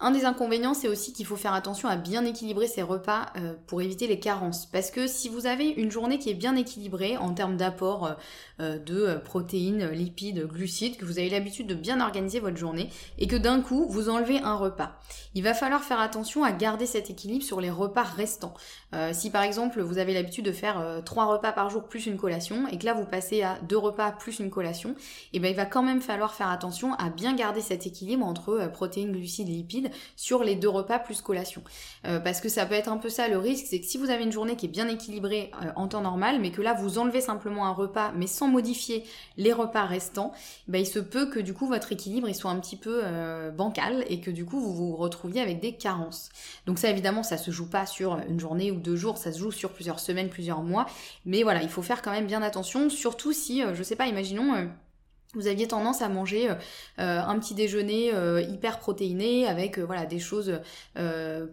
Un 0.00 0.10
des 0.10 0.24
inconvénients, 0.24 0.74
c'est 0.74 0.88
aussi 0.88 1.12
qu'il 1.12 1.24
faut 1.24 1.36
faire 1.36 1.54
attention 1.54 1.88
à 1.88 1.96
bien 1.96 2.24
équilibrer 2.24 2.66
ses 2.66 2.82
repas 2.82 3.26
euh, 3.36 3.54
pour 3.68 3.80
éviter 3.80 4.08
les 4.08 4.18
carences. 4.18 4.66
Parce 4.66 4.90
que 4.90 5.06
si 5.06 5.28
vous 5.28 5.46
avez 5.46 5.68
une 5.68 5.90
journée 5.90 6.18
qui 6.18 6.30
est 6.30 6.34
bien 6.34 6.56
équilibrée 6.56 7.16
en 7.16 7.32
termes 7.32 7.56
d'apport 7.56 8.06
euh, 8.06 8.12
euh, 8.60 8.78
de 8.78 9.20
protéines, 9.24 9.90
lipides, 9.90 10.46
glucides, 10.48 10.96
que 10.96 11.04
vous 11.04 11.20
avez 11.20 11.30
l'habitude 11.30 11.68
de 11.68 11.76
bien 11.76 12.00
organiser 12.00 12.40
votre 12.40 12.56
journée, 12.56 12.90
et 13.18 13.28
que 13.28 13.36
d'un 13.36 13.60
coup, 13.60 13.86
vous 13.88 14.08
enlevez 14.08 14.40
un 14.40 14.56
repas, 14.56 14.98
il 15.34 15.44
va 15.44 15.54
falloir 15.54 15.84
faire 15.84 16.00
attention 16.00 16.42
à 16.42 16.50
garder 16.50 16.86
cet 16.86 17.08
équilibre 17.10 17.44
sur 17.44 17.60
les 17.60 17.70
repas 17.70 18.02
restants. 18.02 18.54
si 19.12 19.30
par 19.30 19.42
exemple, 19.42 19.80
vous 19.80 19.98
avez 19.98 20.14
l'habitude 20.14 20.44
de 20.44 20.52
faire 20.52 21.02
trois 21.04 21.26
repas 21.26 21.52
par 21.52 21.70
jour 21.70 21.84
plus 21.84 22.06
une 22.06 22.16
collation, 22.16 22.66
et 22.68 22.78
que 22.78 22.86
là, 22.86 22.94
vous 22.94 23.04
passez 23.04 23.42
à 23.42 23.58
deux 23.62 23.78
repas 23.78 24.12
plus 24.12 24.38
une 24.38 24.50
collation, 24.50 24.90
et 24.90 25.34
eh 25.34 25.40
ben 25.40 25.48
il 25.48 25.56
va 25.56 25.66
quand 25.66 25.82
même 25.82 26.00
falloir 26.00 26.34
faire 26.34 26.48
attention 26.48 26.94
à 26.94 27.10
bien 27.10 27.34
garder 27.34 27.60
cet 27.60 27.86
équilibre 27.86 28.24
entre 28.24 28.70
protéines, 28.72 29.12
glucides 29.12 29.48
lipides 29.48 29.83
sur 30.16 30.42
les 30.42 30.54
deux 30.54 30.68
repas 30.68 30.98
plus 30.98 31.20
collation. 31.20 31.62
Euh, 32.06 32.20
parce 32.20 32.40
que 32.40 32.48
ça 32.48 32.66
peut 32.66 32.74
être 32.74 32.88
un 32.88 32.96
peu 32.96 33.08
ça 33.08 33.28
le 33.28 33.38
risque, 33.38 33.66
c'est 33.68 33.80
que 33.80 33.86
si 33.86 33.98
vous 33.98 34.10
avez 34.10 34.24
une 34.24 34.32
journée 34.32 34.56
qui 34.56 34.66
est 34.66 34.68
bien 34.68 34.88
équilibrée 34.88 35.50
euh, 35.62 35.70
en 35.76 35.88
temps 35.88 36.00
normal, 36.00 36.40
mais 36.40 36.50
que 36.50 36.62
là 36.62 36.74
vous 36.74 36.98
enlevez 36.98 37.20
simplement 37.20 37.66
un 37.66 37.72
repas, 37.72 38.12
mais 38.14 38.26
sans 38.26 38.48
modifier 38.48 39.04
les 39.36 39.52
repas 39.52 39.84
restants, 39.84 40.32
bah, 40.68 40.78
il 40.78 40.86
se 40.86 40.98
peut 40.98 41.26
que 41.26 41.40
du 41.40 41.54
coup 41.54 41.66
votre 41.66 41.92
équilibre 41.92 42.28
il 42.28 42.34
soit 42.34 42.50
un 42.50 42.60
petit 42.60 42.76
peu 42.76 43.00
euh, 43.04 43.50
bancal 43.50 44.04
et 44.08 44.20
que 44.20 44.30
du 44.30 44.44
coup 44.44 44.60
vous 44.60 44.74
vous 44.74 44.96
retrouviez 44.96 45.40
avec 45.40 45.60
des 45.60 45.72
carences. 45.72 46.30
Donc 46.66 46.78
ça 46.78 46.90
évidemment 46.90 47.22
ça 47.22 47.36
se 47.36 47.50
joue 47.50 47.68
pas 47.68 47.86
sur 47.86 48.18
une 48.28 48.40
journée 48.40 48.70
ou 48.70 48.76
deux 48.76 48.96
jours, 48.96 49.18
ça 49.18 49.32
se 49.32 49.38
joue 49.38 49.52
sur 49.52 49.72
plusieurs 49.72 50.00
semaines, 50.00 50.28
plusieurs 50.28 50.62
mois, 50.62 50.86
mais 51.24 51.42
voilà 51.42 51.62
il 51.62 51.68
faut 51.68 51.82
faire 51.82 52.02
quand 52.02 52.12
même 52.12 52.26
bien 52.26 52.42
attention, 52.42 52.90
surtout 52.90 53.32
si 53.32 53.62
je 53.74 53.82
sais 53.82 53.96
pas, 53.96 54.06
imaginons 54.06 54.68
vous 55.34 55.46
aviez 55.46 55.68
tendance 55.68 56.02
à 56.02 56.08
manger 56.08 56.50
euh, 56.50 56.54
euh, 57.00 57.20
un 57.20 57.38
petit 57.38 57.54
déjeuner 57.54 58.14
euh, 58.14 58.40
hyper 58.40 58.78
protéiné 58.78 59.46
avec 59.46 59.78
voilà 59.78 60.06
des 60.06 60.18
choses 60.18 60.60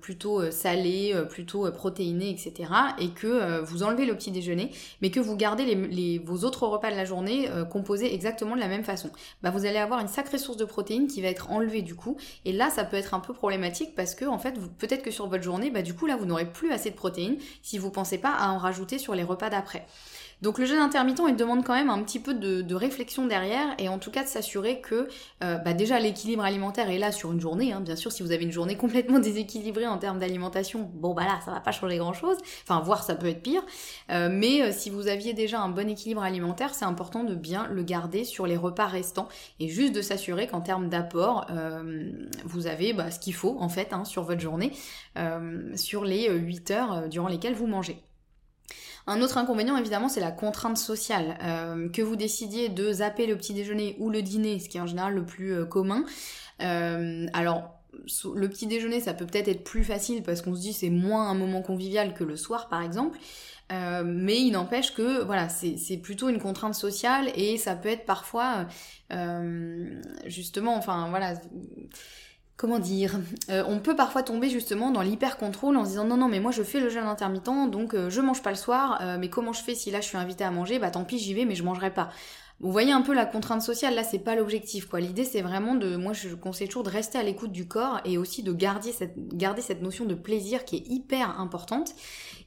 plutôt 0.01 0.51
salées, 0.51 1.15
plutôt 1.29 1.69
protéinées, 1.71 2.29
etc. 2.29 2.71
Et 3.00 3.09
que 3.09 3.61
vous 3.61 3.83
enlevez 3.83 4.05
le 4.05 4.15
petit 4.15 4.31
déjeuner, 4.31 4.71
mais 5.01 5.09
que 5.09 5.19
vous 5.19 5.35
gardez 5.35 5.75
les, 5.75 6.19
vos 6.19 6.43
autres 6.45 6.67
repas 6.67 6.91
de 6.91 6.95
la 6.95 7.05
journée 7.05 7.50
composés 7.69 8.13
exactement 8.13 8.55
de 8.55 8.59
la 8.59 8.67
même 8.67 8.83
façon. 8.83 9.09
Bah 9.41 9.50
vous 9.50 9.65
allez 9.65 9.77
avoir 9.77 10.00
une 10.00 10.07
sacrée 10.07 10.38
source 10.38 10.57
de 10.57 10.65
protéines 10.65 11.07
qui 11.07 11.21
va 11.21 11.27
être 11.27 11.51
enlevée 11.51 11.81
du 11.81 11.95
coup. 11.95 12.17
Et 12.45 12.51
là 12.51 12.69
ça 12.69 12.83
peut 12.83 12.97
être 12.97 13.13
un 13.13 13.19
peu 13.19 13.33
problématique 13.33 13.95
parce 13.95 14.15
que 14.15 14.25
en 14.25 14.38
fait 14.38 14.55
peut-être 14.77 15.03
que 15.03 15.11
sur 15.11 15.27
votre 15.27 15.43
journée, 15.43 15.71
bah 15.71 15.81
du 15.81 15.93
coup 15.93 16.05
là 16.05 16.15
vous 16.15 16.25
n'aurez 16.25 16.51
plus 16.51 16.71
assez 16.71 16.91
de 16.91 16.95
protéines 16.95 17.38
si 17.61 17.77
vous 17.77 17.91
pensez 17.91 18.17
pas 18.17 18.31
à 18.31 18.50
en 18.50 18.57
rajouter 18.57 18.97
sur 18.97 19.15
les 19.15 19.23
repas 19.23 19.50
d'après. 19.50 19.85
Donc 20.41 20.57
le 20.57 20.65
jeûne 20.65 20.79
intermittent, 20.79 21.21
il 21.27 21.36
demande 21.36 21.63
quand 21.63 21.74
même 21.74 21.89
un 21.89 22.01
petit 22.03 22.19
peu 22.19 22.33
de, 22.33 22.75
réflexion 22.75 23.27
derrière 23.27 23.75
et 23.77 23.89
en 23.89 24.00
tout 24.00 24.10
cas 24.10 24.24
de 24.24 24.27
s'assurer 24.27 24.81
que 24.81 25.07
euh, 25.43 25.57
bah 25.57 25.74
déjà 25.74 26.00
l'équilibre 26.00 26.43
alimentaire 26.43 26.89
est 26.89 26.98
là 26.98 27.12
sur 27.12 27.31
une 27.31 27.39
journée. 27.39 27.74
Hein. 27.74 27.81
Bien 27.81 27.95
sûr, 27.95 28.12
si 28.12 28.24
vous 28.24 28.31
avez 28.31 28.43
une 28.43 28.51
journée 28.51 28.75
complètement 28.75 29.19
déséquilibrée 29.19 29.86
en 29.86 30.00
termes 30.00 30.17
d'alimentation, 30.17 30.89
bon 30.93 31.13
bah 31.13 31.25
là, 31.25 31.39
ça 31.45 31.51
va 31.51 31.60
pas 31.60 31.71
changer 31.71 31.98
grand-chose. 31.98 32.38
Enfin, 32.63 32.79
voire 32.79 33.03
ça 33.03 33.13
peut 33.13 33.27
être 33.27 33.43
pire. 33.43 33.62
Euh, 34.10 34.29
mais 34.31 34.63
euh, 34.63 34.71
si 34.71 34.89
vous 34.89 35.07
aviez 35.07 35.33
déjà 35.33 35.60
un 35.60 35.69
bon 35.69 35.88
équilibre 35.88 36.24
alimentaire, 36.24 36.74
c'est 36.74 36.86
important 36.86 37.24
de 37.24 37.36
bien 37.36 37.67
le 37.67 37.83
garder 37.83 38.24
sur 38.24 38.48
les 38.48 38.57
repas 38.57 38.88
restants 38.88 39.27
et 39.60 39.67
juste 39.67 39.93
de 39.93 40.01
s'assurer 40.01 40.48
qu'en 40.48 40.62
termes 40.62 40.89
d'apport, 40.89 41.45
vous 42.45 42.67
avez 42.67 42.93
bah, 42.93 43.12
ce 43.12 43.19
qu'il 43.19 43.33
faut 43.33 43.57
en 43.60 43.69
fait 43.69 43.93
hein, 43.93 44.05
sur 44.05 44.24
votre 44.24 44.41
journée, 44.41 44.71
sur 45.75 46.03
les 46.03 46.29
8 46.29 46.71
heures 46.71 47.10
durant 47.10 47.27
lesquelles 47.27 47.55
vous 47.55 47.67
mangez. 47.67 48.01
Un 49.08 49.22
autre 49.22 49.38
inconvénient, 49.38 49.77
évidemment, 49.77 50.10
c'est 50.10 50.20
la 50.20 50.31
contrainte 50.31 50.77
sociale. 50.77 51.38
Euh, 51.43 51.89
que 51.89 52.01
vous 52.01 52.15
décidiez 52.15 52.70
de 52.70 52.91
zapper 52.93 53.25
le 53.25 53.36
petit 53.36 53.53
déjeuner 53.53 53.96
ou 54.00 54.10
le 54.10 54.22
dîner, 54.22 54.60
ce 54.60 54.70
qui 54.70 54.77
est 54.77 54.81
en 54.81 54.88
général 54.88 55.13
le 55.13 55.25
plus 55.25 55.53
euh, 55.53 55.65
commun. 55.65 56.05
Euh, 56.62 57.27
alors, 57.34 57.79
le 58.36 58.48
petit 58.48 58.67
déjeuner, 58.67 59.01
ça 59.01 59.13
peut 59.13 59.25
peut-être 59.25 59.48
être 59.48 59.63
plus 59.63 59.84
facile 59.84 60.24
parce 60.24 60.41
qu'on 60.41 60.55
se 60.55 60.62
dit 60.62 60.74
c'est 60.74 60.89
moins 60.89 61.29
un 61.29 61.34
moment 61.34 61.62
convivial 61.62 62.13
que 62.13 62.24
le 62.24 62.38
soir, 62.38 62.70
par 62.70 62.81
exemple. 62.81 63.20
mais 63.70 64.39
il 64.39 64.51
n'empêche 64.51 64.93
que 64.93 65.24
voilà, 65.24 65.50
c'est 65.50 65.98
plutôt 65.98 66.29
une 66.29 66.39
contrainte 66.39 66.75
sociale 66.75 67.31
et 67.36 67.58
ça 67.58 67.75
peut 67.75 67.89
être 67.89 68.05
parfois 68.05 68.67
justement, 70.25 70.75
enfin 70.75 71.10
voilà 71.10 71.34
comment 72.61 72.77
dire, 72.77 73.19
euh, 73.49 73.63
on 73.67 73.79
peut 73.79 73.95
parfois 73.95 74.21
tomber 74.21 74.47
justement 74.47 74.91
dans 74.91 75.01
l'hyper-contrôle 75.01 75.75
en 75.77 75.83
se 75.83 75.89
disant 75.89 76.05
non 76.05 76.15
non 76.15 76.27
mais 76.27 76.39
moi 76.39 76.51
je 76.51 76.61
fais 76.61 76.79
le 76.79 76.89
jeûne 76.89 77.07
intermittent 77.07 77.71
donc 77.71 77.95
euh, 77.95 78.11
je 78.11 78.21
mange 78.21 78.43
pas 78.43 78.51
le 78.51 78.55
soir, 78.55 78.99
euh, 79.01 79.17
mais 79.19 79.29
comment 79.29 79.51
je 79.51 79.63
fais 79.63 79.73
si 79.73 79.89
là 79.89 79.99
je 79.99 80.05
suis 80.05 80.17
invitée 80.17 80.43
à 80.43 80.51
manger, 80.51 80.77
bah 80.77 80.91
tant 80.91 81.03
pis 81.03 81.17
j'y 81.17 81.33
vais 81.33 81.45
mais 81.45 81.55
je 81.55 81.63
mangerai 81.63 81.91
pas. 81.91 82.11
Vous 82.61 82.71
voyez 82.71 82.91
un 82.91 83.01
peu 83.01 83.15
la 83.15 83.25
contrainte 83.25 83.63
sociale, 83.63 83.95
là 83.95 84.03
c'est 84.03 84.19
pas 84.19 84.35
l'objectif 84.35 84.85
quoi. 84.85 84.99
L'idée 84.99 85.25
c'est 85.25 85.41
vraiment 85.41 85.73
de, 85.73 85.95
moi 85.95 86.13
je 86.13 86.35
conseille 86.35 86.67
toujours 86.67 86.83
de 86.83 86.91
rester 86.91 87.17
à 87.17 87.23
l'écoute 87.23 87.51
du 87.51 87.67
corps 87.67 88.01
et 88.05 88.19
aussi 88.19 88.43
de 88.43 88.53
garder 88.53 88.91
cette, 88.91 89.15
garder 89.35 89.63
cette 89.63 89.81
notion 89.81 90.05
de 90.05 90.13
plaisir 90.13 90.63
qui 90.63 90.75
est 90.75 90.87
hyper 90.87 91.39
importante. 91.39 91.95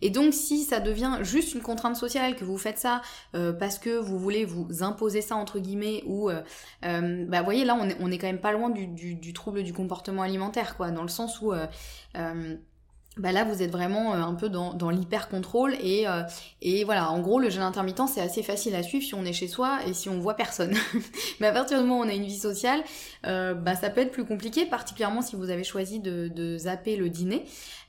Et 0.03 0.11
donc 0.11 0.33
si 0.33 0.63
ça 0.63 0.79
devient 0.79 1.19
juste 1.23 1.55
une 1.55 1.63
contrainte 1.63 1.97
sociale, 1.97 2.37
que 2.37 2.45
vous 2.45 2.59
faites 2.59 2.79
ça 2.79 3.03
euh, 3.35 3.53
parce 3.53 3.81
que 3.81 3.91
vous 3.99 4.17
voulez 4.17 4.45
vous 4.45 4.85
imposer 4.85 5.21
ça 5.21 5.35
entre 5.35 5.59
guillemets, 5.59 6.05
ou 6.07 6.31
euh, 6.31 6.43
euh, 6.85 7.25
bah 7.27 7.43
voyez 7.43 7.65
là 7.65 7.77
on 7.81 7.89
est, 7.89 7.97
on 7.99 8.13
est 8.13 8.19
quand 8.19 8.29
même 8.29 8.41
pas 8.41 8.53
loin 8.53 8.71
du, 8.71 8.87
du, 8.87 9.17
du, 9.17 9.33
trouble 9.33 9.65
du 9.65 9.73
comportement 9.73 10.23
alimentaire 10.23 10.77
quoi, 10.77 10.93
dans 10.93 11.03
le 11.03 11.09
sens 11.09 11.41
où 11.41 11.53
bah 13.17 13.31
là 13.31 13.45
vous 13.45 13.63
êtes 13.63 13.71
vraiment 13.71 14.15
euh, 14.15 14.19
un 14.19 14.35
peu 14.35 14.49
dans, 14.49 14.75
dans 14.75 14.91
l'hyper 14.91 15.29
contrôle 15.29 15.75
et, 15.81 16.09
euh, 16.09 16.23
et 16.63 16.85
voilà. 16.85 17.11
En 17.11 17.21
gros 17.21 17.39
le 17.39 17.49
jeûne 17.49 17.63
intermittent 17.63 18.09
c'est 18.13 18.21
assez 18.21 18.43
facile 18.43 18.75
à 18.75 18.83
suivre 18.83 19.05
si 19.05 19.15
on 19.15 19.25
est 19.25 19.33
chez 19.33 19.47
soi 19.47 19.79
et 19.87 19.95
si 19.95 20.09
on 20.09 20.19
voit 20.19 20.35
personne. 20.35 20.75
Mais 21.41 21.47
à 21.47 21.53
partir 21.53 21.79
du 21.79 21.85
moment 21.85 22.01
où 22.01 22.05
on 22.05 22.09
a 22.09 22.15
une 22.15 22.25
vie 22.25 22.39
sociale 22.39 22.83
euh, 23.27 23.55
bah 23.55 23.77
ça 23.77 23.91
peut 23.91 24.01
être 24.01 24.11
plus 24.11 24.25
compliqué 24.25 24.67
particulièrement 24.67 25.23
si 25.23 25.37
vous 25.37 25.51
avez 25.51 25.65
choisi 25.65 26.01
de, 26.01 26.29
de 26.29 26.59
zapper 26.59 26.97
le 26.97 27.09
dîner 27.09 27.45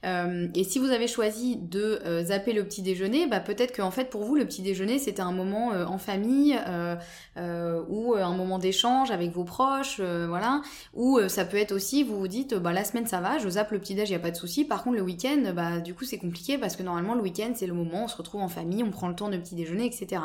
euh, 0.05 0.47
et 0.53 0.63
si 0.63 0.79
vous 0.79 0.91
avez 0.91 1.07
choisi 1.07 1.55
de 1.55 1.99
euh, 2.05 2.25
zapper 2.25 2.53
le 2.53 2.63
petit 2.63 2.81
déjeuner, 2.81 3.27
bah 3.27 3.39
peut-être 3.39 3.71
que 3.71 3.81
en 3.81 3.91
fait 3.91 4.09
pour 4.09 4.23
vous 4.23 4.35
le 4.35 4.45
petit 4.45 4.61
déjeuner 4.61 4.99
c'était 4.99 5.21
un 5.21 5.31
moment 5.31 5.73
euh, 5.73 5.85
en 5.85 5.97
famille 5.97 6.57
ou 7.89 8.15
un 8.15 8.35
moment 8.35 8.59
d'échange 8.59 9.11
avec 9.11 9.31
vos 9.31 9.43
proches, 9.43 9.99
voilà. 9.99 10.61
Ou 10.93 11.19
ça 11.27 11.45
peut 11.45 11.57
être 11.57 11.71
aussi 11.71 12.03
vous 12.03 12.19
vous 12.19 12.27
dites 12.27 12.55
bah 12.55 12.71
la 12.71 12.83
semaine 12.83 13.07
ça 13.07 13.19
va, 13.19 13.37
je 13.39 13.49
zappe 13.49 13.71
le 13.71 13.79
petit 13.79 13.95
déj, 13.95 14.09
y 14.09 14.15
a 14.15 14.19
pas 14.19 14.31
de 14.31 14.35
souci. 14.35 14.65
Par 14.65 14.83
contre 14.83 14.97
le 14.97 15.01
week-end, 15.01 15.53
bah 15.55 15.79
du 15.79 15.93
coup 15.93 16.05
c'est 16.05 16.17
compliqué 16.17 16.57
parce 16.57 16.75
que 16.75 16.83
normalement 16.83 17.15
le 17.15 17.21
week-end 17.21 17.51
c'est 17.55 17.67
le 17.67 17.73
moment 17.73 18.01
où 18.01 18.05
on 18.05 18.07
se 18.07 18.17
retrouve 18.17 18.41
en 18.41 18.47
famille, 18.47 18.83
on 18.83 18.91
prend 18.91 19.07
le 19.07 19.15
temps 19.15 19.29
de 19.29 19.37
petit 19.37 19.55
déjeuner, 19.55 19.85
etc. 19.85 20.21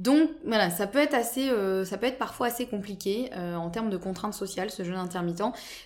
Donc 0.00 0.30
voilà, 0.46 0.70
ça 0.70 0.86
peut 0.86 0.98
être 0.98 1.12
assez, 1.12 1.50
euh, 1.50 1.84
ça 1.84 1.98
peut 1.98 2.06
être 2.06 2.16
parfois 2.16 2.46
assez 2.46 2.64
compliqué 2.64 3.28
euh, 3.36 3.54
en 3.54 3.68
termes 3.68 3.90
de 3.90 3.98
contraintes 3.98 4.32
sociales 4.32 4.70
ce 4.70 4.82
jeûne 4.82 4.96
intermittent. 4.96 5.42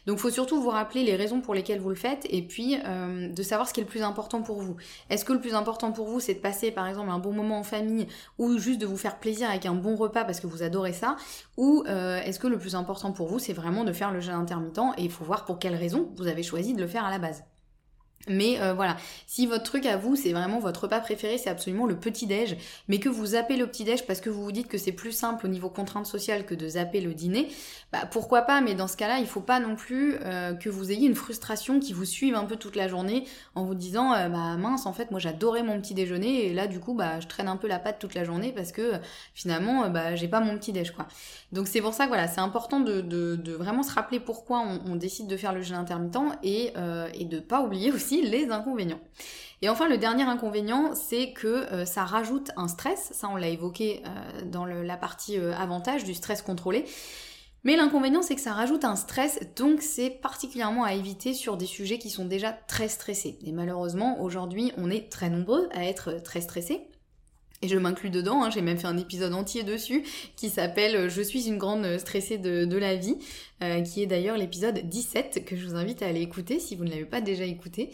Donc 0.06 0.18
faut 0.18 0.30
surtout 0.30 0.62
vous 0.62 0.70
rappeler 0.70 1.02
les 1.02 1.16
raisons 1.16 1.40
pour 1.40 1.52
lesquelles 1.52 1.80
vous 1.80 1.88
le 1.88 1.96
faites 1.96 2.24
et 2.30 2.42
puis 2.42 2.76
euh, 2.86 3.28
de 3.28 3.42
savoir 3.42 3.68
ce 3.68 3.74
qui 3.74 3.80
est 3.80 3.82
le 3.82 3.88
plus 3.88 4.04
important 4.04 4.40
pour 4.42 4.60
vous. 4.60 4.76
Est-ce 5.10 5.24
que 5.24 5.32
le 5.32 5.40
plus 5.40 5.54
important 5.54 5.90
pour 5.90 6.06
vous 6.06 6.20
c'est 6.20 6.34
de 6.34 6.38
passer 6.38 6.70
par 6.70 6.86
exemple 6.86 7.10
un 7.10 7.18
bon 7.18 7.32
moment 7.32 7.58
en 7.58 7.64
famille 7.64 8.06
ou 8.38 8.56
juste 8.56 8.80
de 8.80 8.86
vous 8.86 8.96
faire 8.96 9.18
plaisir 9.18 9.50
avec 9.50 9.66
un 9.66 9.74
bon 9.74 9.96
repas 9.96 10.22
parce 10.22 10.38
que 10.38 10.46
vous 10.46 10.62
adorez 10.62 10.92
ça? 10.92 11.16
Ou 11.56 11.82
est-ce 11.88 12.38
que 12.38 12.46
le 12.46 12.58
plus 12.58 12.76
important 12.76 13.10
pour 13.10 13.26
vous 13.26 13.40
c'est 13.40 13.52
vraiment 13.52 13.82
de 13.82 13.92
faire 13.92 14.12
le 14.12 14.20
jeûne 14.20 14.36
intermittent 14.36 14.78
et 14.96 15.02
il 15.02 15.10
faut 15.10 15.24
voir 15.24 15.44
pour 15.44 15.58
quelles 15.58 15.74
raisons 15.74 16.08
vous 16.16 16.28
avez 16.28 16.44
choisi 16.44 16.72
de 16.72 16.80
le 16.80 16.86
faire 16.86 17.04
à 17.04 17.10
la 17.10 17.18
base? 17.18 17.42
Mais 18.28 18.60
euh, 18.60 18.72
voilà, 18.72 18.96
si 19.26 19.46
votre 19.46 19.64
truc 19.64 19.84
à 19.86 19.96
vous, 19.96 20.16
c'est 20.16 20.32
vraiment 20.32 20.58
votre 20.58 20.84
repas 20.84 21.00
préféré, 21.00 21.36
c'est 21.36 21.50
absolument 21.50 21.86
le 21.86 21.96
petit-déj, 21.96 22.56
mais 22.88 22.98
que 22.98 23.08
vous 23.08 23.26
zappez 23.26 23.56
le 23.56 23.66
petit-déj 23.66 24.06
parce 24.06 24.20
que 24.20 24.30
vous 24.30 24.42
vous 24.42 24.52
dites 24.52 24.68
que 24.68 24.78
c'est 24.78 24.92
plus 24.92 25.12
simple 25.12 25.44
au 25.44 25.48
niveau 25.48 25.68
contrainte 25.68 26.06
sociale 26.06 26.46
que 26.46 26.54
de 26.54 26.66
zapper 26.68 27.00
le 27.00 27.12
dîner, 27.12 27.48
bah 27.92 28.06
pourquoi 28.10 28.42
pas, 28.42 28.62
mais 28.62 28.74
dans 28.74 28.88
ce 28.88 28.96
cas-là, 28.96 29.18
il 29.18 29.26
faut 29.26 29.40
pas 29.40 29.60
non 29.60 29.76
plus 29.76 30.16
euh, 30.22 30.54
que 30.54 30.70
vous 30.70 30.90
ayez 30.90 31.06
une 31.06 31.14
frustration 31.14 31.80
qui 31.80 31.92
vous 31.92 32.06
suive 32.06 32.34
un 32.34 32.44
peu 32.44 32.56
toute 32.56 32.76
la 32.76 32.88
journée 32.88 33.24
en 33.54 33.64
vous 33.64 33.74
disant 33.74 34.14
euh, 34.14 34.28
bah 34.28 34.56
mince, 34.56 34.86
en 34.86 34.94
fait, 34.94 35.10
moi 35.10 35.20
j'adorais 35.20 35.62
mon 35.62 35.78
petit-déjeuner 35.80 36.46
et 36.46 36.54
là 36.54 36.66
du 36.66 36.80
coup, 36.80 36.94
bah 36.94 37.20
je 37.20 37.26
traîne 37.26 37.48
un 37.48 37.56
peu 37.56 37.68
la 37.68 37.78
patte 37.78 37.98
toute 37.98 38.14
la 38.14 38.24
journée 38.24 38.52
parce 38.52 38.72
que 38.72 38.92
finalement, 39.34 39.90
bah 39.90 40.14
j'ai 40.14 40.28
pas 40.28 40.40
mon 40.40 40.56
petit-déj 40.56 40.92
quoi. 40.92 41.06
Donc 41.52 41.68
c'est 41.68 41.82
pour 41.82 41.92
ça 41.92 42.04
que 42.04 42.08
voilà, 42.08 42.26
c'est 42.26 42.40
important 42.40 42.80
de, 42.80 43.00
de, 43.02 43.36
de, 43.36 43.52
vraiment 43.52 43.82
se 43.82 43.92
rappeler 43.92 44.18
pourquoi 44.18 44.60
on, 44.60 44.92
on, 44.92 44.96
décide 44.96 45.26
de 45.26 45.36
faire 45.36 45.52
le 45.52 45.62
jeûne 45.62 45.76
intermittent 45.76 46.16
et, 46.42 46.72
et 47.14 47.24
de 47.24 47.38
pas 47.38 47.60
oublier 47.60 47.92
aussi 47.92 48.13
les 48.22 48.50
inconvénients. 48.50 49.00
Et 49.62 49.68
enfin, 49.68 49.88
le 49.88 49.96
dernier 49.96 50.24
inconvénient, 50.24 50.94
c'est 50.94 51.32
que 51.32 51.72
euh, 51.72 51.84
ça 51.86 52.04
rajoute 52.04 52.50
un 52.56 52.68
stress. 52.68 53.10
Ça, 53.12 53.28
on 53.30 53.36
l'a 53.36 53.48
évoqué 53.48 54.02
euh, 54.04 54.44
dans 54.44 54.66
la 54.66 54.96
partie 54.96 55.38
euh, 55.38 55.54
avantage 55.54 56.04
du 56.04 56.12
stress 56.12 56.42
contrôlé. 56.42 56.84
Mais 57.62 57.76
l'inconvénient, 57.76 58.20
c'est 58.20 58.34
que 58.34 58.42
ça 58.42 58.52
rajoute 58.52 58.84
un 58.84 58.94
stress, 58.94 59.40
donc 59.56 59.80
c'est 59.80 60.10
particulièrement 60.10 60.84
à 60.84 60.92
éviter 60.92 61.32
sur 61.32 61.56
des 61.56 61.64
sujets 61.64 61.96
qui 61.98 62.10
sont 62.10 62.26
déjà 62.26 62.52
très 62.52 62.88
stressés. 62.88 63.38
Et 63.42 63.52
malheureusement, 63.52 64.20
aujourd'hui, 64.20 64.70
on 64.76 64.90
est 64.90 65.10
très 65.10 65.30
nombreux 65.30 65.70
à 65.72 65.86
être 65.86 66.22
très 66.22 66.42
stressés. 66.42 66.86
Et 67.62 67.68
je 67.68 67.78
m'inclus 67.78 68.10
dedans, 68.10 68.42
hein, 68.42 68.50
j'ai 68.50 68.60
même 68.60 68.76
fait 68.76 68.86
un 68.86 68.98
épisode 68.98 69.32
entier 69.32 69.62
dessus 69.62 70.04
qui 70.36 70.50
s'appelle 70.50 71.08
Je 71.08 71.22
suis 71.22 71.48
une 71.48 71.56
grande 71.56 71.96
stressée 71.96 72.36
de, 72.36 72.76
la 72.76 72.96
vie, 72.96 73.16
qui 73.84 74.02
est 74.02 74.06
d'ailleurs 74.06 74.36
l'épisode 74.36 74.88
17 74.88 75.44
que 75.44 75.56
je 75.56 75.66
vous 75.66 75.74
invite 75.74 76.02
à 76.02 76.06
aller 76.06 76.20
écouter 76.20 76.58
si 76.58 76.76
vous 76.76 76.84
ne 76.84 76.90
l'avez 76.90 77.04
pas 77.04 77.20
déjà 77.20 77.44
écouté. 77.44 77.90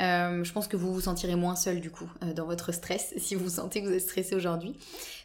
Euh, 0.00 0.44
je 0.44 0.52
pense 0.52 0.68
que 0.68 0.76
vous 0.76 0.94
vous 0.94 1.00
sentirez 1.00 1.34
moins 1.34 1.56
seul 1.56 1.80
du 1.80 1.90
coup 1.90 2.08
euh, 2.22 2.32
dans 2.32 2.44
votre 2.44 2.72
stress 2.72 3.12
si 3.16 3.34
vous 3.34 3.48
sentez 3.48 3.82
que 3.82 3.88
vous 3.88 3.94
êtes 3.94 4.00
stressé 4.00 4.36
aujourd'hui. 4.36 4.76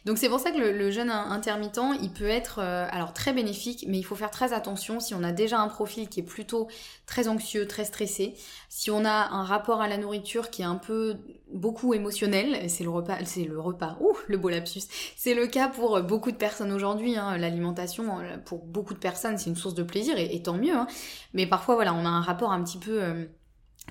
Donc 0.04 0.18
c'est 0.18 0.28
pour 0.28 0.40
ça 0.40 0.50
que 0.50 0.58
le, 0.58 0.90
jeûne 0.90 1.10
intermittent, 1.10 1.80
il 2.02 2.10
peut 2.10 2.28
être 2.28 2.58
euh, 2.58 2.86
alors 2.90 3.14
très 3.14 3.32
bénéfique, 3.32 3.86
mais 3.88 3.98
il 3.98 4.02
faut 4.02 4.16
faire 4.16 4.30
très 4.30 4.52
attention 4.52 5.00
si 5.00 5.14
on 5.14 5.22
a 5.22 5.32
déjà 5.32 5.60
un 5.60 5.68
profil 5.68 6.08
qui 6.08 6.20
est 6.20 6.24
plutôt 6.24 6.68
très 7.06 7.28
anxieux, 7.28 7.66
très 7.66 7.84
stressé, 7.84 8.34
si 8.68 8.90
on 8.90 9.04
a 9.04 9.28
un 9.30 9.44
rapport 9.44 9.80
à 9.80 9.88
la 9.88 9.96
nourriture 9.96 10.50
qui 10.50 10.62
est 10.62 10.66
un 10.66 10.74
peu 10.74 11.16
beaucoup 11.52 11.94
émotionnel, 11.94 12.68
c'est 12.68 12.84
le 12.84 12.90
repas, 12.90 13.16
c'est 13.24 13.44
le 13.44 13.58
repas, 13.58 13.96
ouh, 14.00 14.16
le 14.26 14.36
beau 14.36 14.50
lapsus, 14.50 14.82
c'est 15.16 15.34
le 15.34 15.46
cas 15.46 15.68
pour 15.68 16.02
beaucoup 16.02 16.32
de 16.32 16.36
personnes 16.36 16.72
aujourd'hui. 16.72 17.16
Hein, 17.16 17.38
L'alimentation, 17.38 18.18
pour 18.44 18.64
beaucoup 18.64 18.92
de 18.92 18.98
personnes, 18.98 19.38
c'est 19.38 19.48
une 19.48 19.56
source 19.56 19.74
de 19.74 19.83
plaisir 19.84 20.16
et, 20.18 20.42
tant 20.42 20.54
mieux. 20.54 20.74
Hein. 20.74 20.86
Mais 21.32 21.46
parfois, 21.46 21.74
voilà, 21.74 21.94
on 21.94 22.04
a 22.04 22.08
un 22.08 22.20
rapport 22.20 22.52
un 22.52 22.62
petit 22.62 22.78
peu 22.78 23.28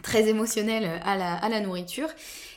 très 0.01 0.27
émotionnel 0.27 1.01
la, 1.15 1.35
à 1.35 1.49
la 1.49 1.59
nourriture. 1.59 2.09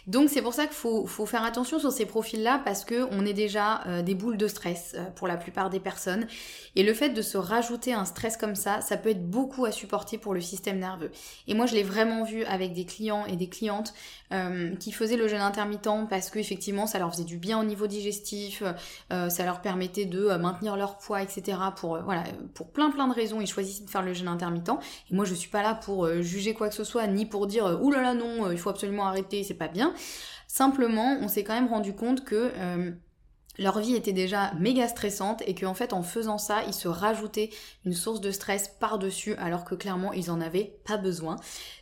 Donc 0.07 0.31
c'est 0.31 0.43
pour 0.43 0.55
ça 0.55 0.67
qu'il 0.67 0.77
faut, 0.77 1.05
faut, 1.05 1.27
faire 1.27 1.43
attention 1.43 1.81
sur 1.81 1.91
ces 1.91 2.07
profils-là 2.07 2.63
parce 2.65 2.85
que 2.85 3.09
on 3.11 3.27
est 3.27 3.33
déjà 3.33 3.85
euh, 3.87 4.03
des 4.03 4.15
boules 4.15 4.37
de 4.37 4.47
stress 4.47 4.95
euh, 4.95 5.05
pour 5.17 5.27
la 5.27 5.37
plupart 5.37 5.69
des 5.69 5.81
personnes. 5.81 6.29
Et 6.77 6.85
le 6.85 6.95
fait 6.95 7.09
de 7.09 7.23
se 7.23 7.37
rajouter 7.37 7.93
un 7.93 8.05
stress 8.05 8.37
comme 8.37 8.55
ça, 8.55 8.81
ça 8.81 8.97
peut 8.97 9.09
être 9.09 9.29
beaucoup 9.29 9.65
à 9.65 9.73
supporter 9.73 10.17
pour 10.17 10.33
le 10.33 10.41
système 10.41 10.79
nerveux. 10.79 11.11
Et 11.49 11.55
moi 11.55 11.67
je 11.67 11.75
l'ai 11.75 11.83
vraiment 11.83 12.23
vu 12.23 12.45
avec 12.45 12.73
des 12.73 12.85
clients 12.85 13.27
et 13.27 13.35
des 13.35 13.49
clientes 13.49 13.95
euh, 14.33 14.77
qui 14.77 14.93
faisaient 14.93 15.17
le 15.17 15.27
jeûne 15.27 15.41
intermittent 15.41 15.89
parce 16.09 16.31
que 16.31 16.39
effectivement 16.39 16.87
ça 16.87 17.01
leur 17.01 17.11
faisait 17.11 17.25
du 17.25 17.37
bien 17.37 17.61
au 17.61 17.65
niveau 17.65 17.87
digestif, 17.87 18.63
ça 19.11 19.45
leur 19.45 19.61
permettait 19.61 20.05
de 20.05 20.37
maintenir 20.37 20.77
leur 20.77 20.99
poids, 20.99 21.23
etc. 21.23 21.59
Pour 21.77 21.99
voilà, 22.03 22.25
pour 22.55 22.71
plein 22.71 22.91
plein 22.91 23.09
de 23.09 23.13
raisons, 23.15 23.41
ils 23.41 23.47
choisissaient 23.47 23.85
de 23.85 23.91
faire 23.91 24.03
le 24.03 24.15
jeûne 24.15 24.29
intermittent. 24.29 24.71
Et 25.11 25.15
moi 25.15 25.25
je 25.25 25.35
suis 25.35 25.49
pas 25.49 25.63
là 25.63 25.75
pour 25.75 26.09
juger 26.23 26.55
quoi 26.55 26.69
que 26.69 26.75
ce 26.75 26.85
soit, 26.85 27.07
ni 27.07 27.27
pour 27.27 27.47
dire 27.47 27.79
ouh 27.81 27.91
là 27.91 28.03
là 28.03 28.15
non, 28.15 28.51
il 28.51 28.59
faut 28.59 28.71
absolument 28.71 29.07
arrêter, 29.07 29.45
c'est 29.45 29.55
pas 29.55 29.69
bien. 29.69 29.95
Simplement, 30.47 31.19
on 31.21 31.29
s'est 31.29 31.45
quand 31.45 31.55
même 31.55 31.69
rendu 31.69 31.95
compte 31.95 32.25
que 32.25 32.53
euh, 32.57 32.93
leur 33.59 33.79
vie 33.79 33.95
était 33.95 34.13
déjà 34.13 34.53
méga 34.59 34.89
stressante 34.89 35.43
et 35.47 35.55
qu'en 35.55 35.75
fait 35.75 35.93
en 35.93 36.03
faisant 36.03 36.39
ça, 36.39 36.63
ils 36.67 36.75
se 36.75 36.89
rajoutaient 36.89 37.51
une 37.85 37.95
source 37.95 38.21
de 38.21 38.31
stress 38.31 38.69
par-dessus 38.81 39.35
alors 39.37 39.65
que 39.65 39.75
clairement 39.75 40.13
ils 40.13 40.31
en 40.31 40.41
avaient 40.41 40.79
pas 40.85 40.97
besoin. 40.97 41.37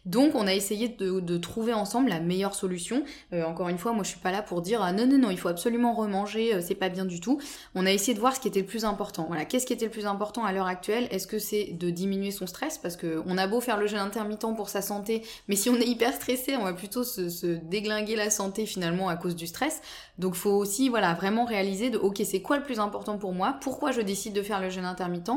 Donc 0.07 0.35
on 0.35 0.47
a 0.47 0.55
essayé 0.55 0.89
de, 0.89 1.39
trouver 1.39 1.73
ensemble 1.73 2.09
la 2.09 2.21
meilleure 2.21 2.55
solution. 2.55 3.05
Euh, 3.33 3.45
encore 3.45 3.69
une 3.69 3.79
fois, 3.79 3.93
moi 3.93 4.05
je 4.05 4.11
suis 4.11 4.21
pas 4.21 4.31
là 4.31 4.43
pour 4.43 4.63
dire 4.63 4.83
ah 4.83 4.93
non 4.93 5.07
non 5.07 5.19
non 5.19 5.31
il 5.31 5.39
faut 5.39 5.49
absolument 5.49 5.95
remanger, 5.95 6.55
euh, 6.55 6.61
c'est 6.65 6.75
pas 6.75 6.89
bien 6.89 7.05
du 7.05 7.21
tout. 7.21 7.41
On 7.75 7.87
a 7.87 7.93
essayé 7.93 8.15
de 8.15 8.21
voir 8.21 8.35
ce 8.35 8.41
qui 8.41 8.49
était 8.49 8.61
le 8.61 8.67
plus 8.67 8.85
important. 8.85 9.25
Voilà, 9.27 9.45
qu'est-ce 9.45 9.67
qui 9.67 9.73
était 9.73 9.87
le 9.87 9.91
plus 9.91 10.07
important 10.07 10.45
à 10.45 10.53
l'heure 10.53 10.67
actuelle? 10.67 11.09
Est-ce 11.11 11.27
que 11.27 11.39
c'est 11.39 11.73
de 11.73 11.91
diminuer 11.91 12.31
son 12.31 12.47
stress? 12.47 12.79
Parce 12.79 12.97
que 12.97 13.23
on 13.27 13.37
a 13.37 13.47
beau 13.47 13.61
faire 13.61 13.79
le 13.79 13.87
jeûne 13.87 13.99
intermittent 13.99 14.45
pour 14.57 14.69
sa 14.69 14.83
santé, 14.83 15.23
mais 15.49 15.57
si 15.57 15.71
on 15.71 15.77
est 15.77 15.87
hyper 15.87 16.13
stressé, 16.13 16.57
on 16.57 16.65
va 16.65 16.73
plutôt 16.73 17.05
se, 17.05 17.29
se 17.29 17.47
déglinguer 17.47 18.17
la 18.17 18.31
santé 18.31 18.67
finalement 18.67 19.09
à 19.09 19.17
cause 19.17 19.37
du 19.37 19.47
stress. 19.47 19.81
Donc 20.19 20.35
faut 20.35 20.51
aussi 20.51 20.89
voilà 20.89 21.15
vraiment 21.15 21.45
réaliser 21.45 21.64
de 21.65 21.99
ok 21.99 22.23
c'est 22.25 22.43
quoi 22.43 22.57
le 22.57 22.63
plus 22.63 22.79
important 22.79 23.19
pour 23.19 23.33
moi, 23.33 23.57
pourquoi 23.61 23.93
je 23.93 24.01
décide 24.01 24.35
de 24.35 24.43
faire 24.43 24.61
le 24.61 24.71
jeûne 24.71 24.85
intermittent? 24.85 25.31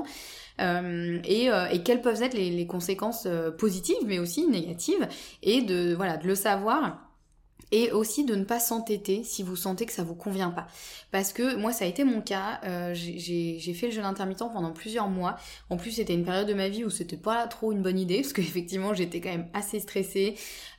Euh, 0.60 1.20
et, 1.24 1.52
euh, 1.52 1.68
et, 1.68 1.84
quelles 1.84 2.02
peuvent 2.02 2.22
être 2.24 2.34
les, 2.34 2.50
les 2.50 2.66
conséquences 2.66 3.28
euh, 3.28 3.52
positives 3.52 4.04
mais 4.06 4.20
aussi 4.20 4.48
négatives? 4.48 5.08
Et 5.44 5.62
de 5.62 5.94
voilà 5.94 6.18
de 6.18 6.28
le 6.28 6.36
savoir 6.36 7.07
et 7.72 7.92
aussi 7.92 8.24
de 8.26 8.36
ne 8.36 8.44
pas 8.44 8.60
s'entêter 8.60 9.24
si 9.24 9.44
vous 9.44 9.56
sentez 9.56 9.86
que 9.86 9.92
ça 9.92 10.04
vous 10.04 10.16
convient 10.16 10.52
pas. 10.52 10.68
Parce 11.12 11.34
que 11.34 11.56
moi 11.56 11.72
ça 11.72 11.86
a 11.86 11.88
été 11.88 12.04
mon 12.04 12.22
cas, 12.22 12.60
euh, 12.64 12.94
j'ai 12.94 13.74
fait 13.74 13.88
le 13.88 13.94
jeûne 13.94 14.06
intermittent 14.06 14.40
pendant 14.54 14.72
plusieurs 14.72 15.08
mois. 15.08 15.38
En 15.70 15.78
plus 15.78 15.92
c'était 15.92 16.14
une 16.14 16.26
période 16.26 16.48
de 16.48 16.54
ma 16.54 16.70
vie 16.70 16.84
où 16.84 16.90
c'était 16.90 17.18
pas 17.18 17.48
trop 17.48 17.72
une 17.72 17.82
bonne 17.82 18.00
idée 18.00 18.18
parce 18.22 18.34
qu'effectivement 18.34 18.94
j'étais 18.94 19.22
quand 19.22 19.30
même 19.30 19.48
assez 19.54 19.80
stressée. 19.80 20.36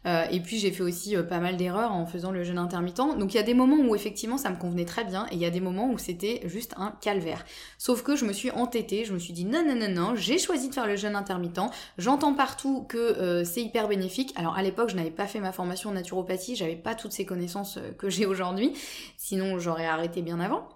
Euh, 0.06 0.24
et 0.30 0.40
puis 0.40 0.58
j'ai 0.58 0.70
fait 0.70 0.82
aussi 0.82 1.16
euh, 1.16 1.22
pas 1.22 1.40
mal 1.40 1.56
d'erreurs 1.56 1.92
en 1.92 2.06
faisant 2.06 2.30
le 2.30 2.44
jeûne 2.44 2.58
intermittent. 2.58 3.18
Donc 3.18 3.34
il 3.34 3.36
y 3.36 3.40
a 3.40 3.42
des 3.42 3.54
moments 3.54 3.78
où 3.78 3.94
effectivement 3.94 4.38
ça 4.38 4.48
me 4.50 4.56
convenait 4.56 4.84
très 4.84 5.04
bien 5.04 5.26
et 5.30 5.34
il 5.34 5.40
y 5.40 5.44
a 5.44 5.50
des 5.50 5.60
moments 5.60 5.90
où 5.90 5.98
c'était 5.98 6.40
juste 6.44 6.74
un 6.76 6.92
calvaire. 7.00 7.44
Sauf 7.78 8.02
que 8.02 8.14
je 8.14 8.24
me 8.24 8.32
suis 8.32 8.50
entêtée, 8.50 9.04
je 9.04 9.12
me 9.12 9.18
suis 9.18 9.32
dit 9.32 9.44
non 9.44 9.64
non 9.66 9.74
non 9.74 9.88
non, 9.88 10.14
j'ai 10.14 10.38
choisi 10.38 10.68
de 10.68 10.74
faire 10.74 10.86
le 10.86 10.96
jeûne 10.96 11.16
intermittent. 11.16 11.60
J'entends 11.98 12.34
partout 12.34 12.84
que 12.88 13.42
c'est 13.44 13.62
hyper 13.62 13.88
bénéfique. 13.88 14.32
Alors 14.36 14.56
à 14.56 14.62
l'époque 14.62 14.90
je 14.90 14.96
n'avais 14.96 15.10
pas 15.10 15.26
fait 15.26 15.40
ma 15.40 15.52
formation 15.52 15.90
en 15.90 15.94
naturopathie, 15.94 16.54
j'avais 16.54 16.76
pas 16.78 16.94
toutes 16.94 17.12
ces 17.12 17.26
connaissances 17.26 17.78
euh, 17.78 17.92
que 17.92 18.08
j'ai 18.08 18.26
aujourd'hui, 18.26 18.72
sinon 19.16 19.58
j'aurais 19.58 19.86
arrêté 19.86 20.22
bien 20.22 20.40
avant. 20.40 20.68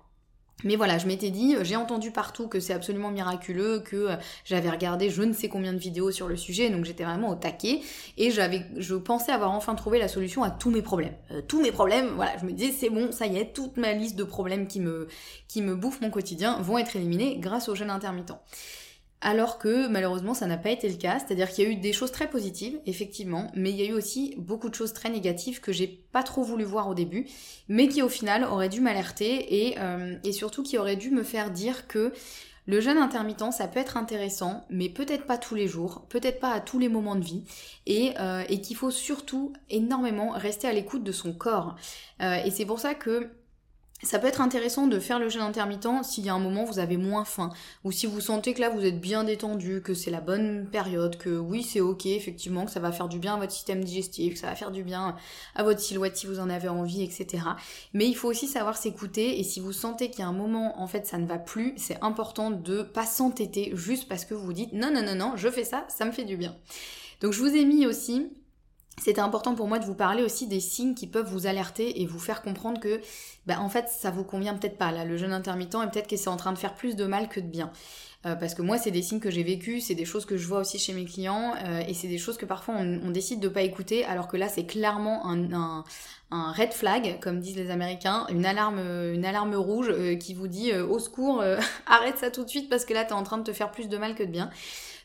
Mais 0.64 0.76
voilà, 0.76 0.96
je 0.98 1.08
m'étais 1.08 1.30
dit, 1.30 1.56
euh, 1.56 1.64
j'ai 1.64 1.74
entendu 1.74 2.12
partout 2.12 2.46
que 2.46 2.60
c'est 2.60 2.72
absolument 2.72 3.10
miraculeux, 3.10 3.80
que 3.80 3.96
euh, 3.96 4.16
j'avais 4.44 4.70
regardé 4.70 5.10
je 5.10 5.22
ne 5.22 5.32
sais 5.32 5.48
combien 5.48 5.72
de 5.72 5.78
vidéos 5.78 6.12
sur 6.12 6.28
le 6.28 6.36
sujet, 6.36 6.70
donc 6.70 6.84
j'étais 6.84 7.04
vraiment 7.04 7.30
au 7.30 7.34
taquet, 7.34 7.80
et 8.16 8.30
j'avais, 8.30 8.66
je 8.76 8.94
pensais 8.94 9.32
avoir 9.32 9.50
enfin 9.52 9.74
trouvé 9.74 9.98
la 9.98 10.08
solution 10.08 10.44
à 10.44 10.50
tous 10.50 10.70
mes 10.70 10.82
problèmes. 10.82 11.16
tous 11.48 11.60
mes 11.60 11.72
problèmes, 11.72 12.10
voilà, 12.14 12.36
je 12.38 12.44
me 12.44 12.52
disais 12.52 12.72
c'est 12.72 12.90
bon, 12.90 13.10
ça 13.10 13.26
y 13.26 13.38
est, 13.38 13.52
toute 13.52 13.76
ma 13.76 13.92
liste 13.92 14.16
de 14.16 14.24
problèmes 14.24 14.68
qui 14.68 14.80
me, 14.80 15.08
qui 15.48 15.62
me 15.62 15.74
bouffent 15.74 16.00
mon 16.00 16.10
quotidien 16.10 16.60
vont 16.60 16.78
être 16.78 16.94
éliminés 16.94 17.38
grâce 17.38 17.68
au 17.68 17.74
jeûne 17.74 17.90
intermittent 17.90 18.32
alors 19.22 19.58
que 19.58 19.86
malheureusement 19.86 20.34
ça 20.34 20.46
n'a 20.46 20.58
pas 20.58 20.70
été 20.70 20.88
le 20.88 20.96
cas, 20.96 21.18
c'est-à-dire 21.18 21.48
qu'il 21.48 21.64
y 21.64 21.66
a 21.66 21.70
eu 21.70 21.76
des 21.76 21.92
choses 21.92 22.12
très 22.12 22.28
positives, 22.28 22.78
effectivement, 22.86 23.50
mais 23.54 23.70
il 23.70 23.76
y 23.76 23.82
a 23.82 23.86
eu 23.86 23.92
aussi 23.92 24.34
beaucoup 24.36 24.68
de 24.68 24.74
choses 24.74 24.92
très 24.92 25.08
négatives 25.08 25.60
que 25.60 25.72
j'ai 25.72 25.86
pas 25.86 26.24
trop 26.24 26.42
voulu 26.42 26.64
voir 26.64 26.88
au 26.88 26.94
début, 26.94 27.26
mais 27.68 27.88
qui 27.88 28.02
au 28.02 28.08
final 28.08 28.44
auraient 28.44 28.68
dû 28.68 28.80
m'alerter 28.80 29.68
et, 29.68 29.78
euh, 29.78 30.16
surtout 30.32 30.62
qui 30.62 30.76
auraient 30.76 30.96
dû 30.96 31.10
me 31.10 31.22
faire 31.22 31.50
dire 31.50 31.86
que 31.86 32.12
le 32.66 32.80
jeûne 32.80 32.98
intermittent, 32.98 33.52
ça 33.52 33.66
peut 33.66 33.80
être 33.80 33.96
intéressant, 33.96 34.64
mais 34.70 34.88
peut-être 34.88 35.26
pas 35.26 35.38
tous 35.38 35.54
les 35.54 35.66
jours, 35.66 36.06
peut-être 36.08 36.38
pas 36.38 36.52
à 36.52 36.60
tous 36.60 36.78
les 36.78 36.88
moments 36.88 37.16
de 37.16 37.24
vie, 37.24 37.44
et, 37.86 38.12
euh, 38.20 38.44
qu'il 38.44 38.76
faut 38.76 38.92
surtout 38.92 39.52
énormément 39.70 40.30
rester 40.30 40.68
à 40.68 40.72
l'écoute 40.72 41.02
de 41.02 41.12
son 41.12 41.32
corps. 41.32 41.76
Euh, 42.20 42.36
et 42.44 42.50
c'est 42.50 42.66
pour 42.66 42.78
ça 42.78 42.94
que 42.94 43.30
ça 44.02 44.18
peut 44.18 44.26
être 44.26 44.40
intéressant 44.40 44.86
de 44.86 44.98
faire 44.98 45.18
le 45.18 45.28
jeûne 45.28 45.42
intermittent 45.42 46.02
s'il 46.02 46.24
y 46.24 46.28
a 46.28 46.34
un 46.34 46.38
moment 46.38 46.64
vous 46.64 46.78
avez 46.78 46.96
moins 46.96 47.24
faim 47.24 47.50
ou 47.84 47.92
si 47.92 48.06
vous 48.06 48.20
sentez 48.20 48.54
que 48.54 48.60
là 48.60 48.68
vous 48.68 48.84
êtes 48.84 49.00
bien 49.00 49.24
détendu, 49.24 49.80
que 49.82 49.94
c'est 49.94 50.10
la 50.10 50.20
bonne 50.20 50.66
période, 50.70 51.16
que 51.16 51.30
oui 51.30 51.62
c'est 51.62 51.80
ok 51.80 52.06
effectivement, 52.06 52.64
que 52.64 52.70
ça 52.70 52.80
va 52.80 52.92
faire 52.92 53.08
du 53.08 53.18
bien 53.18 53.34
à 53.34 53.38
votre 53.38 53.52
système 53.52 53.82
digestif, 53.84 54.34
que 54.34 54.40
ça 54.40 54.48
va 54.48 54.54
faire 54.54 54.70
du 54.70 54.82
bien 54.82 55.16
à 55.54 55.62
votre 55.62 55.80
silhouette 55.80 56.16
si 56.16 56.26
vous 56.26 56.40
en 56.40 56.50
avez 56.50 56.68
envie, 56.68 57.02
etc. 57.02 57.44
Mais 57.94 58.06
il 58.06 58.14
faut 58.14 58.28
aussi 58.28 58.46
savoir 58.46 58.76
s'écouter 58.76 59.38
et 59.38 59.44
si 59.44 59.60
vous 59.60 59.72
sentez 59.72 60.10
qu'il 60.10 60.20
y 60.20 60.22
a 60.22 60.28
un 60.28 60.32
moment 60.32 60.80
en 60.80 60.86
fait 60.86 61.06
ça 61.06 61.18
ne 61.18 61.26
va 61.26 61.38
plus, 61.38 61.74
c'est 61.76 62.02
important 62.02 62.50
de 62.50 62.82
pas 62.82 63.06
s'entêter 63.06 63.72
juste 63.74 64.08
parce 64.08 64.24
que 64.24 64.34
vous 64.34 64.44
vous 64.44 64.52
dites 64.52 64.72
non 64.72 64.90
non 64.92 65.02
non 65.02 65.14
non 65.14 65.32
je 65.36 65.48
fais 65.48 65.64
ça, 65.64 65.84
ça 65.88 66.04
me 66.04 66.12
fait 66.12 66.24
du 66.24 66.36
bien. 66.36 66.56
Donc 67.20 67.32
je 67.32 67.38
vous 67.38 67.54
ai 67.54 67.64
mis 67.64 67.86
aussi 67.86 68.30
c'était 69.02 69.20
important 69.20 69.56
pour 69.56 69.66
moi 69.66 69.80
de 69.80 69.84
vous 69.84 69.94
parler 69.94 70.22
aussi 70.22 70.46
des 70.46 70.60
signes 70.60 70.94
qui 70.94 71.08
peuvent 71.08 71.28
vous 71.28 71.46
alerter 71.46 72.00
et 72.00 72.06
vous 72.06 72.20
faire 72.20 72.40
comprendre 72.40 72.78
que, 72.78 73.00
bah, 73.46 73.58
en 73.58 73.68
fait, 73.68 73.88
ça 73.88 74.12
vous 74.12 74.22
convient 74.22 74.54
peut-être 74.54 74.78
pas, 74.78 74.92
là, 74.92 75.04
le 75.04 75.16
jeûne 75.16 75.32
intermittent, 75.32 75.74
et 75.74 75.90
peut-être 75.90 76.06
que 76.06 76.16
c'est 76.16 76.28
en 76.28 76.36
train 76.36 76.52
de 76.52 76.58
faire 76.58 76.74
plus 76.74 76.94
de 76.94 77.04
mal 77.04 77.28
que 77.28 77.40
de 77.40 77.46
bien. 77.46 77.72
Euh, 78.24 78.36
parce 78.36 78.54
que 78.54 78.62
moi, 78.62 78.78
c'est 78.78 78.92
des 78.92 79.02
signes 79.02 79.18
que 79.18 79.32
j'ai 79.32 79.42
vécus, 79.42 79.86
c'est 79.86 79.96
des 79.96 80.04
choses 80.04 80.24
que 80.24 80.36
je 80.36 80.46
vois 80.46 80.60
aussi 80.60 80.78
chez 80.78 80.92
mes 80.92 81.04
clients, 81.04 81.54
euh, 81.66 81.82
et 81.88 81.94
c'est 81.94 82.06
des 82.06 82.18
choses 82.18 82.36
que 82.36 82.46
parfois 82.46 82.76
on, 82.76 83.10
décide 83.10 83.40
de 83.40 83.48
pas 83.48 83.62
écouter, 83.62 84.04
alors 84.04 84.28
que 84.28 84.36
là, 84.36 84.48
c'est 84.48 84.66
clairement 84.66 85.26
un, 85.26 85.82
un, 86.30 86.52
red 86.52 86.72
flag, 86.72 87.18
comme 87.20 87.40
disent 87.40 87.56
les 87.56 87.70
Américains, 87.70 88.26
une 88.28 88.46
alarme, 88.46 88.78
une 88.78 89.24
alarme 89.24 89.56
rouge 89.56 89.88
euh, 89.90 90.14
qui 90.14 90.32
vous 90.34 90.46
dit 90.46 90.72
au 90.74 91.00
secours, 91.00 91.42
arrête 91.86 92.18
ça 92.18 92.30
tout 92.30 92.44
de 92.44 92.48
suite 92.48 92.70
parce 92.70 92.84
que 92.84 92.94
là, 92.94 93.04
t'es 93.04 93.14
en 93.14 93.24
train 93.24 93.38
de 93.38 93.42
te 93.42 93.52
faire 93.52 93.72
plus 93.72 93.88
de 93.88 93.96
mal 93.96 94.14
que 94.14 94.22
de 94.22 94.30
bien. 94.30 94.48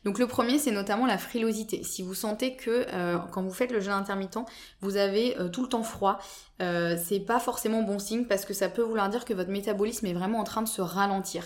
Donc 0.07 0.19
le 0.19 0.27
premier, 0.27 0.57
c'est 0.57 0.71
notamment 0.71 1.05
la 1.05 1.17
frilosité. 1.17 1.83
Si 1.83 2.01
vous 2.01 2.13
sentez 2.13 2.55
que 2.55 2.85
euh, 2.93 3.17
quand 3.33 3.43
vous 3.43 3.51
faites 3.51 3.73
le 3.73 3.81
jeûne 3.81 3.91
intermittent, 3.91 4.39
vous 4.79 4.95
avez 4.95 5.37
euh, 5.37 5.49
tout 5.49 5.61
le 5.61 5.67
temps 5.67 5.83
froid, 5.83 6.17
euh, 6.61 6.95
c'est 6.97 7.19
pas 7.19 7.41
forcément 7.41 7.81
bon 7.83 7.99
signe 7.99 8.23
parce 8.23 8.45
que 8.45 8.53
ça 8.53 8.69
peut 8.69 8.83
vouloir 8.83 9.09
dire 9.09 9.25
que 9.25 9.33
votre 9.33 9.49
métabolisme 9.49 10.05
est 10.05 10.13
vraiment 10.13 10.39
en 10.39 10.45
train 10.45 10.61
de 10.61 10.69
se 10.69 10.79
ralentir. 10.79 11.43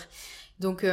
Donc 0.60 0.86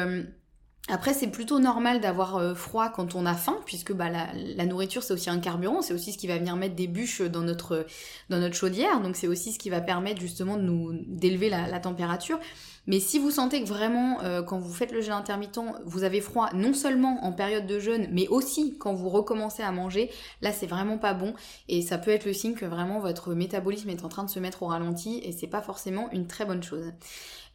après, 0.87 1.13
c'est 1.13 1.27
plutôt 1.27 1.59
normal 1.59 2.01
d'avoir 2.01 2.57
froid 2.57 2.89
quand 2.89 3.13
on 3.13 3.27
a 3.27 3.35
faim, 3.35 3.59
puisque 3.65 3.93
bah, 3.93 4.09
la, 4.09 4.65
nourriture, 4.65 5.03
c'est 5.03 5.13
aussi 5.13 5.29
un 5.29 5.39
carburant, 5.39 5.83
c'est 5.83 5.93
aussi 5.93 6.11
ce 6.13 6.17
qui 6.17 6.25
va 6.25 6.37
venir 6.39 6.55
mettre 6.55 6.75
des 6.75 6.87
bûches 6.87 7.21
dans 7.21 7.41
notre, 7.41 7.85
dans 8.29 8.39
notre 8.39 8.55
chaudière, 8.55 8.99
donc 8.99 9.15
c'est 9.15 9.27
aussi 9.27 9.51
ce 9.51 9.59
qui 9.59 9.69
va 9.69 9.81
permettre 9.81 10.19
justement 10.19 10.57
de 10.57 10.63
nous 10.63 10.93
d'élever 11.05 11.49
la, 11.49 11.79
température. 11.79 12.39
Mais 12.87 12.99
si 12.99 13.19
vous 13.19 13.29
sentez 13.29 13.61
que 13.61 13.67
vraiment, 13.67 14.21
euh, 14.23 14.41
quand 14.41 14.57
vous 14.57 14.73
faites 14.73 14.91
le 14.91 15.01
jeûne 15.01 15.13
intermittent, 15.13 15.59
vous 15.85 16.03
avez 16.03 16.21
froid, 16.21 16.49
non 16.55 16.73
seulement 16.73 17.23
en 17.23 17.31
période 17.31 17.67
de 17.67 17.77
jeûne, 17.79 18.07
mais 18.11 18.27
aussi 18.27 18.75
quand 18.79 18.95
vous 18.95 19.09
recommencez 19.09 19.61
à 19.61 19.71
manger, 19.71 20.09
là 20.41 20.51
c'est 20.51 20.65
vraiment 20.65 20.97
pas 20.97 21.13
bon. 21.13 21.35
Et 21.67 21.83
ça 21.83 21.99
peut 21.99 22.09
être 22.09 22.25
le 22.25 22.33
signe 22.33 22.55
que 22.55 22.65
vraiment 22.65 22.99
votre 22.99 23.35
métabolisme 23.35 23.89
est 23.89 24.03
en 24.03 24.09
train 24.09 24.23
de 24.23 24.29
se 24.29 24.39
mettre 24.39 24.63
au 24.63 24.67
ralenti 24.67 25.21
et 25.23 25.31
c'est 25.31 25.47
pas 25.47 25.61
forcément 25.61 26.09
une 26.11 26.25
très 26.25 26.45
bonne 26.45 26.63
chose. 26.63 26.91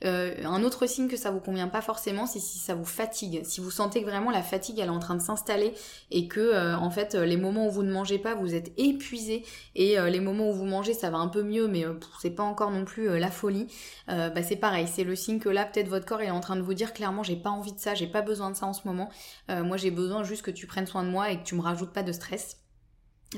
Euh, 0.05 0.35
un 0.45 0.63
autre 0.63 0.87
signe 0.87 1.09
que 1.09 1.17
ça 1.17 1.31
vous 1.31 1.41
convient 1.41 1.69
pas 1.69 1.81
forcément, 1.83 2.27
c'est 2.27 2.41
si 2.41 2.59
ça 2.59 2.75
vous 2.75 2.85
fatigue. 2.85 3.43
Si 3.45 3.61
vous 3.61 3.71
sentez 3.71 4.03
que 4.03 4.07
vraiment 4.07 4.31
la 4.31 4.43
fatigue 4.43 4.79
elle 4.79 4.87
est 4.87 4.91
en 4.91 4.99
train 4.99 5.15
de 5.15 5.23
s'installer 5.23 5.75
et 6.11 6.29
que 6.29 6.41
euh, 6.41 6.77
en 6.77 6.91
fait 6.91 7.15
les 7.15 7.37
moments 7.37 7.67
où 7.67 7.71
vous 7.71 7.83
ne 7.83 7.93
mangez 7.93 8.19
pas 8.19 8.35
vous 8.35 8.55
êtes 8.55 8.73
épuisé 8.77 9.45
et 9.75 9.97
les 10.11 10.21
moments 10.21 10.51
où 10.51 10.53
vous 10.53 10.65
mangez 10.65 10.95
ça 10.95 11.11
va 11.11 11.19
un 11.19 11.29
peu 11.29 11.43
mieux 11.43 11.69
mais 11.69 11.85
c'est 12.21 12.31
pas 12.31 12.43
encore 12.43 12.71
non 12.71 12.85
plus 12.85 13.19
la 13.19 13.31
folie, 13.31 13.67
bah 14.09 14.43
c'est 14.43 14.57
pareil, 14.57 14.87
c'est 14.89 15.05
le 15.05 15.17
signe 15.17 15.39
que 15.39 15.49
là 15.49 15.65
peut-être 15.65 15.89
votre 15.89 16.07
corps 16.07 16.21
est 16.21 16.31
en 16.31 16.41
train 16.41 16.57
de 16.57 16.63
vous 16.63 16.75
dire 16.75 16.93
clairement 16.93 17.23
j'ai 17.23 17.37
pas 17.37 17.51
envie 17.51 17.73
de 17.73 17.79
ça, 17.79 17.95
j'ai 17.95 18.07
pas 18.07 18.23
besoin 18.23 18.51
de 18.51 18.57
ça 18.57 18.67
en 18.67 18.73
ce 18.73 18.87
moment. 18.87 19.11
Euh, 19.51 19.63
moi 19.63 19.77
j'ai 19.77 19.91
besoin 19.91 20.25
juste 20.25 20.43
que 20.43 20.51
tu 20.51 20.67
prennes 20.67 20.87
soin 20.87 21.03
de 21.05 21.09
moi 21.09 21.31
et 21.31 21.39
que 21.39 21.45
tu 21.45 21.55
me 21.55 21.61
rajoutes 21.61 21.93
pas 21.93 22.03
de 22.03 22.13
stress. 22.13 22.64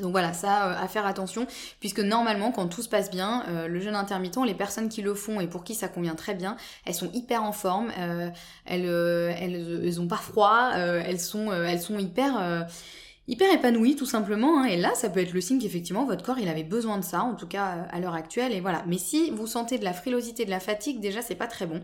Donc 0.00 0.12
voilà, 0.12 0.32
ça 0.32 0.68
euh, 0.68 0.84
à 0.84 0.88
faire 0.88 1.06
attention, 1.06 1.46
puisque 1.80 2.00
normalement 2.00 2.52
quand 2.52 2.66
tout 2.68 2.82
se 2.82 2.88
passe 2.88 3.10
bien, 3.10 3.44
euh, 3.48 3.68
le 3.68 3.80
jeûne 3.80 3.94
intermittent, 3.94 4.38
les 4.44 4.54
personnes 4.54 4.88
qui 4.88 5.02
le 5.02 5.14
font 5.14 5.40
et 5.40 5.46
pour 5.46 5.64
qui 5.64 5.74
ça 5.74 5.88
convient 5.88 6.14
très 6.14 6.34
bien, 6.34 6.56
elles 6.84 6.94
sont 6.94 7.10
hyper 7.12 7.42
en 7.42 7.52
forme, 7.52 7.90
elles, 7.96 8.32
elles, 8.66 9.82
elles, 9.84 10.00
ont 10.00 10.08
pas 10.08 10.16
froid, 10.16 10.72
elles 10.74 11.20
sont, 11.20 11.52
elles 11.52 11.80
hyper 11.98 12.66
hyper 13.28 13.50
tout 13.96 14.06
simplement. 14.06 14.60
Hein. 14.60 14.64
et 14.66 14.76
là, 14.76 14.92
ça 14.94 15.10
peut 15.10 15.20
être 15.20 15.32
le 15.32 15.40
signe 15.40 15.58
qu'effectivement 15.58 16.04
votre 16.04 16.24
corps 16.24 16.38
il 16.38 16.48
avait 16.48 16.62
besoin 16.62 16.98
de 16.98 17.04
ça, 17.04 17.22
en 17.22 17.34
tout 17.34 17.46
cas 17.46 17.86
à 17.90 18.00
l'heure 18.00 18.14
actuelle. 18.14 18.52
Et 18.52 18.60
voilà. 18.60 18.84
Mais 18.86 18.98
si 18.98 19.30
vous 19.30 19.46
sentez 19.46 19.78
de 19.78 19.84
la 19.84 19.92
frilosité, 19.92 20.44
de 20.44 20.50
la 20.50 20.60
fatigue, 20.60 21.00
déjà 21.00 21.22
c'est 21.22 21.34
pas 21.34 21.48
très 21.48 21.66
bon. 21.66 21.82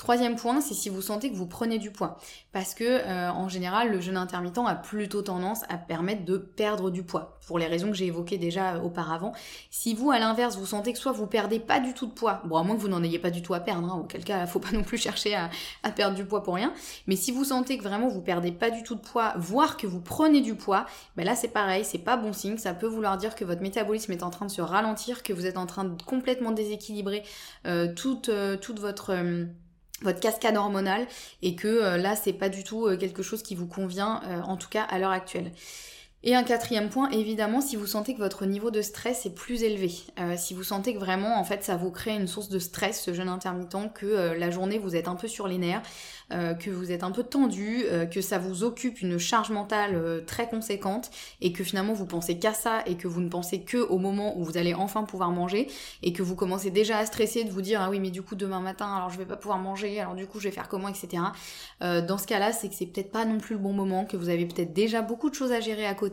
Troisième 0.00 0.36
point, 0.36 0.62
c'est 0.62 0.72
si 0.72 0.88
vous 0.88 1.02
sentez 1.02 1.30
que 1.30 1.36
vous 1.36 1.46
prenez 1.46 1.78
du 1.78 1.90
poids. 1.90 2.16
Parce 2.52 2.72
que 2.72 2.84
euh, 2.84 3.30
en 3.30 3.50
général, 3.50 3.92
le 3.92 4.00
jeûne 4.00 4.16
intermittent 4.16 4.56
a 4.66 4.74
plutôt 4.74 5.20
tendance 5.20 5.62
à 5.68 5.76
permettre 5.76 6.24
de 6.24 6.38
perdre 6.38 6.88
du 6.88 7.02
poids, 7.02 7.38
pour 7.46 7.58
les 7.58 7.66
raisons 7.66 7.88
que 7.88 7.92
j'ai 7.92 8.06
évoquées 8.06 8.38
déjà 8.38 8.76
euh, 8.76 8.80
auparavant. 8.80 9.32
Si 9.70 9.92
vous, 9.92 10.10
à 10.10 10.18
l'inverse, 10.18 10.56
vous 10.56 10.64
sentez 10.64 10.94
que 10.94 10.98
soit 10.98 11.12
vous 11.12 11.26
perdez 11.26 11.60
pas 11.60 11.80
du 11.80 11.92
tout 11.92 12.06
de 12.06 12.12
poids, 12.12 12.40
bon 12.46 12.56
à 12.56 12.62
moins 12.62 12.76
que 12.76 12.80
vous 12.80 12.88
n'en 12.88 13.02
ayez 13.02 13.18
pas 13.18 13.28
du 13.28 13.42
tout 13.42 13.52
à 13.52 13.60
perdre, 13.60 13.92
hein, 13.92 13.98
auquel 14.00 14.24
cas 14.24 14.46
faut 14.46 14.58
pas 14.58 14.72
non 14.72 14.84
plus 14.84 14.96
chercher 15.02 15.34
à, 15.34 15.50
perdre 15.90 16.16
du 16.16 16.24
poids 16.24 16.42
pour 16.42 16.54
rien. 16.54 16.72
Mais 17.06 17.16
si 17.16 17.30
vous 17.30 17.44
sentez 17.44 17.76
que 17.76 17.82
vraiment 17.82 18.08
vous 18.08 18.22
perdez 18.22 18.52
pas 18.52 18.70
du 18.70 18.82
tout 18.82 18.94
de 18.94 19.02
poids, 19.02 19.34
voire 19.36 19.76
que 19.76 19.86
vous 19.86 20.00
prenez 20.00 20.40
du 20.40 20.54
poids, 20.54 20.86
ben 21.18 21.26
là 21.26 21.36
c'est 21.36 21.48
pareil, 21.48 21.84
c'est 21.84 21.98
pas 21.98 22.16
bon 22.16 22.32
signe. 22.32 22.56
Ça 22.56 22.72
peut 22.72 22.86
vouloir 22.86 23.18
dire 23.18 23.34
que 23.34 23.44
votre 23.44 23.60
métabolisme 23.60 24.12
est 24.12 24.22
en 24.22 24.30
train 24.30 24.46
de 24.46 24.50
se 24.50 24.62
ralentir, 24.62 25.22
que 25.22 25.34
vous 25.34 25.44
êtes 25.44 25.58
en 25.58 25.66
train 25.66 25.84
de 25.84 26.02
complètement 26.04 26.52
déséquilibrer 26.52 27.22
euh, 27.66 27.92
toute, 27.94 28.30
toute 28.62 28.80
votre 28.80 29.12
votre 30.02 30.20
cascade 30.20 30.56
hormonale 30.56 31.06
et 31.42 31.54
que 31.54 31.68
euh, 31.68 31.96
là 31.96 32.16
c'est 32.16 32.32
pas 32.32 32.48
du 32.48 32.64
tout 32.64 32.86
euh, 32.86 32.96
quelque 32.96 33.22
chose 33.22 33.42
qui 33.42 33.54
vous 33.54 33.66
convient 33.66 34.22
euh, 34.26 34.40
en 34.42 34.56
tout 34.56 34.68
cas 34.68 34.82
à 34.82 34.98
l'heure 34.98 35.10
actuelle. 35.10 35.52
Et 36.22 36.34
un 36.34 36.42
quatrième 36.42 36.90
point, 36.90 37.08
évidemment, 37.12 37.62
si 37.62 37.76
vous 37.76 37.86
sentez 37.86 38.12
que 38.12 38.18
votre 38.18 38.44
niveau 38.44 38.70
de 38.70 38.82
stress 38.82 39.24
est 39.24 39.34
plus 39.34 39.62
élevé, 39.62 39.90
euh, 40.18 40.34
si 40.36 40.52
vous 40.52 40.62
sentez 40.62 40.92
que 40.92 40.98
vraiment, 40.98 41.40
en 41.40 41.44
fait, 41.44 41.64
ça 41.64 41.78
vous 41.78 41.90
crée 41.90 42.14
une 42.14 42.26
source 42.26 42.50
de 42.50 42.58
stress, 42.58 43.00
ce 43.00 43.14
jeûne 43.14 43.30
intermittent, 43.30 43.94
que 43.94 44.04
euh, 44.04 44.36
la 44.36 44.50
journée 44.50 44.76
vous 44.76 44.96
êtes 44.96 45.08
un 45.08 45.14
peu 45.14 45.28
sur 45.28 45.48
les 45.48 45.56
nerfs, 45.56 45.80
euh, 46.34 46.52
que 46.52 46.70
vous 46.70 46.92
êtes 46.92 47.04
un 47.04 47.10
peu 47.10 47.22
tendu, 47.22 47.86
que 48.10 48.20
ça 48.20 48.38
vous 48.38 48.64
occupe 48.64 49.00
une 49.00 49.18
charge 49.18 49.50
mentale 49.50 50.22
très 50.26 50.46
conséquente, 50.46 51.10
et 51.40 51.52
que 51.52 51.64
finalement 51.64 51.94
vous 51.94 52.04
pensez 52.04 52.38
qu'à 52.38 52.52
ça, 52.52 52.82
et 52.84 52.96
que 52.96 53.08
vous 53.08 53.22
ne 53.22 53.30
pensez 53.30 53.62
que 53.62 53.78
au 53.78 53.96
moment 53.96 54.38
où 54.38 54.44
vous 54.44 54.58
allez 54.58 54.74
enfin 54.74 55.04
pouvoir 55.04 55.30
manger, 55.30 55.68
et 56.02 56.12
que 56.12 56.22
vous 56.22 56.36
commencez 56.36 56.70
déjà 56.70 56.98
à 56.98 57.06
stresser 57.06 57.44
de 57.44 57.50
vous 57.50 57.62
dire 57.62 57.80
ah 57.82 57.88
oui 57.88 57.98
mais 57.98 58.10
du 58.10 58.22
coup 58.22 58.36
demain 58.36 58.60
matin 58.60 58.94
alors 58.94 59.08
je 59.08 59.18
vais 59.18 59.24
pas 59.24 59.36
pouvoir 59.36 59.58
manger, 59.58 59.98
alors 60.00 60.14
du 60.14 60.26
coup 60.26 60.38
je 60.38 60.48
vais 60.48 60.54
faire 60.54 60.68
comment, 60.68 60.88
etc. 60.88 61.22
dans 61.80 62.18
ce 62.18 62.26
cas-là, 62.26 62.52
c'est 62.52 62.68
que 62.68 62.74
c'est 62.74 62.86
peut-être 62.86 63.10
pas 63.10 63.24
non 63.24 63.38
plus 63.38 63.54
le 63.54 63.60
bon 63.60 63.72
moment, 63.72 64.04
que 64.04 64.16
vous 64.16 64.28
avez 64.28 64.46
peut-être 64.46 64.74
déjà 64.74 65.00
beaucoup 65.02 65.30
de 65.30 65.34
choses 65.34 65.52
à 65.52 65.60
gérer 65.60 65.86
à 65.86 65.94
côté 65.94 66.09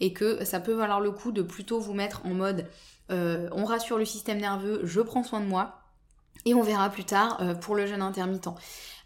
et 0.00 0.12
que 0.12 0.44
ça 0.44 0.60
peut 0.60 0.72
valoir 0.72 1.00
le 1.00 1.10
coup 1.10 1.32
de 1.32 1.42
plutôt 1.42 1.80
vous 1.80 1.94
mettre 1.94 2.24
en 2.24 2.34
mode 2.34 2.66
euh, 3.10 3.48
on 3.52 3.64
rassure 3.64 3.98
le 3.98 4.04
système 4.04 4.38
nerveux, 4.38 4.80
je 4.84 5.00
prends 5.00 5.22
soin 5.22 5.40
de 5.40 5.46
moi 5.46 5.80
et 6.44 6.54
on 6.54 6.62
verra 6.62 6.88
plus 6.90 7.04
tard 7.04 7.38
euh, 7.40 7.54
pour 7.54 7.74
le 7.74 7.86
jeûne 7.86 8.02
intermittent. 8.02 8.48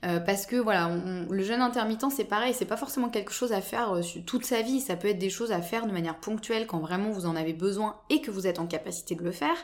Euh, 0.05 0.21
parce 0.21 0.47
que 0.47 0.55
voilà, 0.55 0.93
le 1.29 1.43
jeûne 1.43 1.61
intermittent 1.61 2.05
c'est 2.15 2.23
pareil, 2.23 2.55
c'est 2.55 2.67
pas 2.67 2.77
forcément 2.77 3.09
quelque 3.09 3.33
chose 3.33 3.53
à 3.53 3.61
faire 3.61 3.95
euh, 3.95 4.03
toute 4.25 4.45
sa 4.45 4.63
vie, 4.63 4.79
ça 4.79 4.95
peut 4.95 5.09
être 5.09 5.19
des 5.19 5.29
choses 5.29 5.51
à 5.51 5.61
faire 5.61 5.89
de 5.89 5.91
manière 5.91 6.15
ponctuelle 6.21 6.69
quand 6.69 6.79
vraiment 6.79 7.11
vous 7.11 7.27
en 7.27 7.35
avez 7.35 7.53
besoin 7.53 7.97
et 8.09 8.21
que 8.21 8.31
vous 8.31 8.47
êtes 8.47 8.61
en 8.61 8.69
capacité 8.69 9.17
de 9.17 9.25
le 9.25 9.33
faire. 9.33 9.57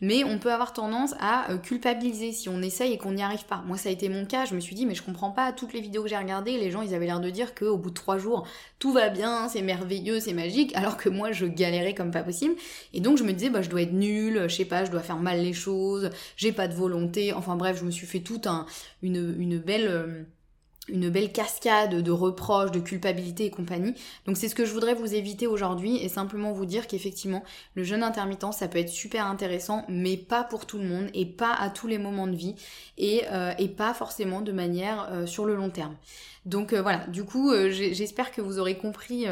Mais 0.00 0.22
on 0.22 0.38
peut 0.38 0.52
avoir 0.52 0.72
tendance 0.72 1.14
à 1.18 1.50
euh, 1.50 1.58
culpabiliser 1.58 2.30
si 2.30 2.48
on 2.48 2.62
essaye 2.62 2.92
et 2.92 2.98
qu'on 2.98 3.10
n'y 3.10 3.24
arrive 3.24 3.44
pas. 3.44 3.64
Moi 3.66 3.76
ça 3.76 3.88
a 3.88 3.92
été 3.92 4.08
mon 4.08 4.24
cas, 4.24 4.44
je 4.44 4.54
me 4.54 4.60
suis 4.60 4.76
dit 4.76 4.86
mais 4.86 4.94
je 4.94 5.02
comprends 5.02 5.32
pas, 5.32 5.50
toutes 5.50 5.72
les 5.72 5.80
vidéos 5.80 6.04
que 6.04 6.08
j'ai 6.08 6.16
regardées, 6.16 6.58
les 6.58 6.70
gens 6.70 6.82
ils 6.82 6.94
avaient 6.94 7.06
l'air 7.06 7.18
de 7.18 7.30
dire 7.30 7.52
qu'au 7.52 7.76
bout 7.76 7.90
de 7.90 7.94
trois 7.94 8.18
jours 8.18 8.46
tout 8.78 8.92
va 8.92 9.08
bien, 9.08 9.48
c'est 9.48 9.62
merveilleux, 9.62 10.20
c'est 10.20 10.32
magique, 10.32 10.76
alors 10.76 10.96
que 10.96 11.08
moi 11.08 11.32
je 11.32 11.46
galérais 11.46 11.94
comme 11.94 12.12
pas 12.12 12.22
possible. 12.22 12.54
Et 12.94 13.00
donc 13.00 13.18
je 13.18 13.24
me 13.24 13.32
disais 13.32 13.50
bah 13.50 13.62
je 13.62 13.68
dois 13.68 13.82
être 13.82 13.92
nulle, 13.92 14.44
je 14.48 14.54
sais 14.54 14.64
pas, 14.64 14.84
je 14.84 14.92
dois 14.92 15.02
faire 15.02 15.18
mal 15.18 15.40
les 15.40 15.52
choses, 15.52 16.10
j'ai 16.36 16.52
pas 16.52 16.68
de 16.68 16.74
volonté, 16.74 17.32
enfin 17.32 17.56
bref 17.56 17.78
je 17.80 17.84
me 17.84 17.90
suis 17.90 18.06
fait 18.06 18.20
tout 18.20 18.42
un, 18.44 18.66
une, 19.02 19.34
une 19.40 19.58
belle 19.58 19.71
euh, 19.80 20.22
une 20.88 21.10
belle 21.10 21.32
cascade 21.32 22.02
de 22.02 22.10
reproches, 22.10 22.72
de 22.72 22.80
culpabilité 22.80 23.46
et 23.46 23.50
compagnie. 23.50 23.94
Donc 24.26 24.36
c'est 24.36 24.48
ce 24.48 24.54
que 24.54 24.64
je 24.64 24.72
voudrais 24.72 24.94
vous 24.94 25.14
éviter 25.14 25.46
aujourd'hui 25.46 25.96
et 25.96 26.08
simplement 26.08 26.52
vous 26.52 26.66
dire 26.66 26.86
qu'effectivement 26.86 27.42
le 27.74 27.84
jeûne 27.84 28.02
intermittent 28.02 28.52
ça 28.52 28.68
peut 28.68 28.78
être 28.78 28.88
super 28.88 29.26
intéressant 29.26 29.84
mais 29.88 30.16
pas 30.16 30.42
pour 30.42 30.66
tout 30.66 30.78
le 30.78 30.84
monde 30.84 31.08
et 31.14 31.24
pas 31.24 31.54
à 31.54 31.70
tous 31.70 31.86
les 31.86 31.98
moments 31.98 32.26
de 32.26 32.34
vie 32.34 32.56
et, 32.98 33.22
euh, 33.30 33.52
pas 33.76 33.94
forcément 33.94 34.40
de 34.40 34.52
manière 34.52 35.08
euh, 35.12 35.26
sur 35.26 35.46
le 35.46 35.54
long 35.54 35.70
terme. 35.70 35.96
Donc 36.46 36.74
voilà, 36.74 37.06
du 37.06 37.24
coup 37.24 37.52
j'espère 37.70 38.32
que 38.32 38.40
vous 38.40 38.58
aurez 38.58 38.76
compris 38.76 39.26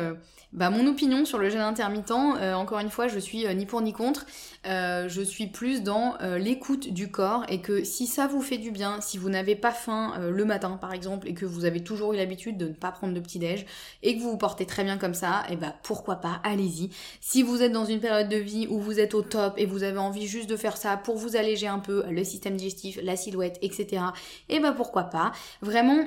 bah, 0.53 0.69
mon 0.69 0.87
opinion 0.89 1.25
sur 1.25 1.39
le 1.39 1.49
jeûne 1.49 1.61
intermittent, 1.61 2.11
euh, 2.11 2.55
encore 2.55 2.81
une 2.81 2.91
fois, 2.91 3.07
je 3.07 3.21
suis 3.21 3.47
euh, 3.47 3.55
ni 3.55 3.67
pour 3.67 3.81
ni 3.83 3.93
contre. 3.93 4.27
Euh, 4.67 5.09
je 5.09 5.23
suis 5.23 5.47
plus 5.47 5.83
dans 5.83 6.17
l'écoute 6.39 6.93
du 6.93 7.11
corps 7.11 7.45
et 7.49 7.61
que 7.61 7.85
si 7.85 8.07
ça 8.07 8.27
vous 8.27 8.43
fait 8.43 8.59
du 8.59 8.71
bien, 8.71 9.01
si 9.01 9.17
vous 9.17 9.31
n'avez 9.31 9.55
pas 9.57 9.71
faim 9.71 10.15
le 10.19 10.45
matin 10.45 10.77
par 10.81 10.93
exemple 10.93 11.29
et 11.29 11.35
que 11.35 11.47
vous 11.47 11.65
avez 11.65 11.83
toujours 11.83 12.13
eu 12.13 12.17
l'habitude 12.17 12.59
de 12.59 12.69
ne 12.69 12.73
pas 12.73 12.91
prendre 12.91 13.15
de 13.15 13.21
petit-déj 13.21 13.65
et 14.03 14.17
que 14.17 14.23
vous 14.23 14.31
vous 14.33 14.37
portez 14.37 14.67
très 14.67 14.85
bien 14.85 14.99
comme 14.99 15.15
ça, 15.15 15.45
et 15.49 15.53
eh 15.53 15.57
bah 15.57 15.75
pourquoi 15.83 16.17
pas, 16.17 16.41
allez-y. 16.45 16.91
Si 17.21 17.43
vous 17.43 17.63
êtes 17.63 17.73
dans 17.73 17.85
une 17.85 18.01
période 18.01 18.29
de 18.29 18.37
vie 18.37 18.67
où 18.69 18.81
vous 18.81 19.01
êtes 19.01 19.15
au 19.15 19.23
top 19.23 19.55
et 19.57 19.67
vous 19.67 19.83
avez 19.83 19.99
envie 19.99 20.27
juste 20.27 20.51
de 20.51 20.57
faire 20.57 20.77
ça 20.77 20.97
pour 20.97 21.17
vous 21.17 21.37
alléger 21.37 21.69
un 21.69 21.79
peu 21.79 22.05
le 22.11 22.25
système 22.25 22.57
digestif, 22.57 22.99
la 23.03 23.17
silhouette, 23.17 23.59
etc., 23.63 24.03
et 24.49 24.61
bah 24.61 24.73
pourquoi 24.73 25.05
pas. 25.05 25.33
Vraiment, 25.63 26.07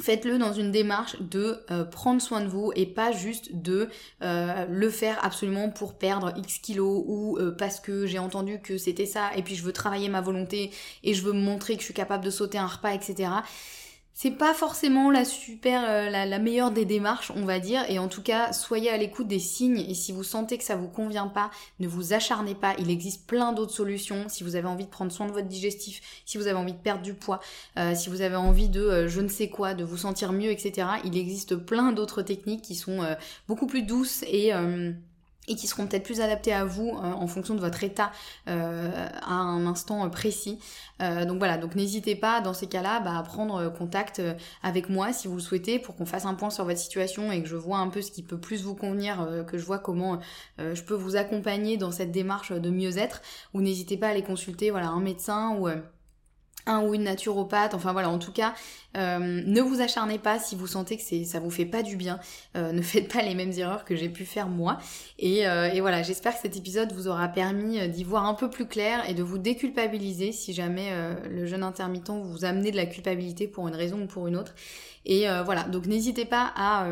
Faites-le 0.00 0.38
dans 0.38 0.52
une 0.52 0.72
démarche 0.72 1.16
de 1.20 1.60
euh, 1.70 1.84
prendre 1.84 2.20
soin 2.20 2.40
de 2.40 2.48
vous 2.48 2.72
et 2.74 2.84
pas 2.84 3.12
juste 3.12 3.54
de 3.54 3.88
euh, 4.22 4.66
le 4.68 4.90
faire 4.90 5.24
absolument 5.24 5.70
pour 5.70 5.94
perdre 5.94 6.32
X 6.36 6.58
kilos 6.58 7.04
ou 7.06 7.38
euh, 7.38 7.52
parce 7.52 7.78
que 7.78 8.04
j'ai 8.04 8.18
entendu 8.18 8.60
que 8.60 8.76
c'était 8.76 9.06
ça 9.06 9.30
et 9.36 9.42
puis 9.42 9.54
je 9.54 9.62
veux 9.62 9.72
travailler 9.72 10.08
ma 10.08 10.20
volonté 10.20 10.72
et 11.04 11.14
je 11.14 11.22
veux 11.22 11.32
me 11.32 11.40
montrer 11.40 11.74
que 11.74 11.80
je 11.80 11.84
suis 11.84 11.94
capable 11.94 12.24
de 12.24 12.30
sauter 12.30 12.58
un 12.58 12.66
repas, 12.66 12.92
etc 12.92 13.28
c'est 14.16 14.30
pas 14.30 14.54
forcément 14.54 15.10
la 15.10 15.24
super, 15.24 15.82
euh, 15.88 16.08
la, 16.08 16.38
meilleure 16.38 16.70
des 16.70 16.84
démarches, 16.84 17.32
on 17.34 17.44
va 17.44 17.58
dire. 17.58 17.84
Et 17.88 17.98
en 17.98 18.06
tout 18.06 18.22
cas, 18.22 18.52
soyez 18.52 18.88
à 18.88 18.96
l'écoute 18.96 19.26
des 19.26 19.40
signes. 19.40 19.80
Et 19.80 19.94
si 19.94 20.12
vous 20.12 20.22
sentez 20.22 20.56
que 20.56 20.62
ça 20.62 20.76
vous 20.76 20.86
convient 20.86 21.26
pas, 21.26 21.50
ne 21.80 21.88
vous 21.88 22.12
acharnez 22.12 22.54
pas. 22.54 22.74
Il 22.78 22.90
existe 22.90 23.26
plein 23.26 23.52
d'autres 23.52 23.74
solutions. 23.74 24.28
Si 24.28 24.44
vous 24.44 24.54
avez 24.54 24.68
envie 24.68 24.84
de 24.84 24.90
prendre 24.90 25.10
soin 25.10 25.26
de 25.26 25.32
votre 25.32 25.48
digestif, 25.48 26.00
si 26.24 26.38
vous 26.38 26.46
avez 26.46 26.56
envie 26.56 26.72
de 26.72 26.78
perdre 26.78 27.02
du 27.02 27.14
poids, 27.14 27.40
euh, 27.76 27.96
si 27.96 28.08
vous 28.08 28.20
avez 28.20 28.36
envie 28.36 28.68
de 28.68 28.82
euh, 28.82 29.08
je 29.08 29.20
ne 29.20 29.28
sais 29.28 29.48
quoi, 29.48 29.74
de 29.74 29.82
vous 29.82 29.96
sentir 29.96 30.32
mieux, 30.32 30.52
etc. 30.52 30.86
Il 31.04 31.18
existe 31.18 31.56
plein 31.56 31.90
d'autres 31.90 32.22
techniques 32.22 32.62
qui 32.62 32.76
sont 32.76 33.00
beaucoup 33.48 33.66
plus 33.66 33.82
douces 33.82 34.22
et 34.28 34.52
et 35.48 35.56
qui 35.56 35.66
seront 35.66 35.86
peut-être 35.86 36.04
plus 36.04 36.20
adaptés 36.20 36.52
à 36.52 36.64
vous 36.64 36.88
euh, 36.88 37.12
en 37.12 37.26
fonction 37.26 37.54
de 37.54 37.60
votre 37.60 37.82
état 37.84 38.10
euh, 38.48 38.90
à 39.22 39.34
un 39.34 39.66
instant 39.66 40.08
précis. 40.10 40.58
Euh, 41.02 41.24
donc 41.24 41.38
voilà, 41.38 41.58
donc 41.58 41.74
n'hésitez 41.74 42.14
pas 42.14 42.40
dans 42.40 42.54
ces 42.54 42.66
cas-là 42.66 43.00
bah, 43.00 43.18
à 43.18 43.22
prendre 43.22 43.68
contact 43.70 44.22
avec 44.62 44.88
moi 44.88 45.12
si 45.12 45.28
vous 45.28 45.36
le 45.36 45.40
souhaitez 45.42 45.78
pour 45.78 45.96
qu'on 45.96 46.06
fasse 46.06 46.24
un 46.24 46.34
point 46.34 46.50
sur 46.50 46.64
votre 46.64 46.78
situation 46.78 47.32
et 47.32 47.42
que 47.42 47.48
je 47.48 47.56
vois 47.56 47.78
un 47.78 47.88
peu 47.88 48.00
ce 48.00 48.10
qui 48.10 48.22
peut 48.22 48.38
plus 48.38 48.62
vous 48.62 48.74
convenir, 48.74 49.28
que 49.46 49.58
je 49.58 49.64
vois 49.64 49.78
comment 49.78 50.20
je 50.58 50.82
peux 50.82 50.94
vous 50.94 51.16
accompagner 51.16 51.76
dans 51.76 51.90
cette 51.90 52.12
démarche 52.12 52.52
de 52.52 52.70
mieux-être. 52.70 53.22
Ou 53.54 53.60
n'hésitez 53.60 53.96
pas 53.96 54.08
à 54.08 54.10
aller 54.10 54.22
consulter 54.22 54.70
voilà 54.70 54.88
un 54.88 55.00
médecin 55.00 55.56
ou 55.58 55.68
un 56.66 56.82
ou 56.82 56.94
une 56.94 57.04
naturopathe, 57.04 57.74
enfin 57.74 57.92
voilà, 57.92 58.08
en 58.08 58.18
tout 58.18 58.32
cas, 58.32 58.54
euh, 58.96 59.18
ne 59.18 59.60
vous 59.60 59.80
acharnez 59.80 60.18
pas 60.18 60.38
si 60.38 60.56
vous 60.56 60.66
sentez 60.66 60.96
que 60.96 61.02
c'est, 61.02 61.24
ça 61.24 61.40
vous 61.40 61.50
fait 61.50 61.66
pas 61.66 61.82
du 61.82 61.96
bien, 61.96 62.20
euh, 62.56 62.72
ne 62.72 62.82
faites 62.82 63.12
pas 63.12 63.22
les 63.22 63.34
mêmes 63.34 63.52
erreurs 63.52 63.84
que 63.84 63.96
j'ai 63.96 64.08
pu 64.08 64.24
faire 64.24 64.48
moi. 64.48 64.78
Et, 65.18 65.46
euh, 65.46 65.70
et 65.72 65.80
voilà, 65.80 66.02
j'espère 66.02 66.34
que 66.34 66.40
cet 66.40 66.56
épisode 66.56 66.92
vous 66.92 67.08
aura 67.08 67.28
permis 67.28 67.88
d'y 67.88 68.04
voir 68.04 68.26
un 68.26 68.34
peu 68.34 68.48
plus 68.48 68.66
clair 68.66 69.08
et 69.08 69.14
de 69.14 69.22
vous 69.22 69.38
déculpabiliser 69.38 70.32
si 70.32 70.52
jamais 70.52 70.90
le 71.30 71.46
jeûne 71.46 71.62
intermittent 71.62 72.10
vous 72.10 72.44
amenez 72.44 72.70
de 72.70 72.76
la 72.76 72.86
culpabilité 72.86 73.48
pour 73.48 73.68
une 73.68 73.74
raison 73.74 74.02
ou 74.02 74.06
pour 74.06 74.26
une 74.26 74.36
autre. 74.36 74.54
Et 75.06 75.26
voilà, 75.44 75.64
donc 75.64 75.86
n'hésitez 75.86 76.24
pas 76.24 76.52
à 76.56 76.86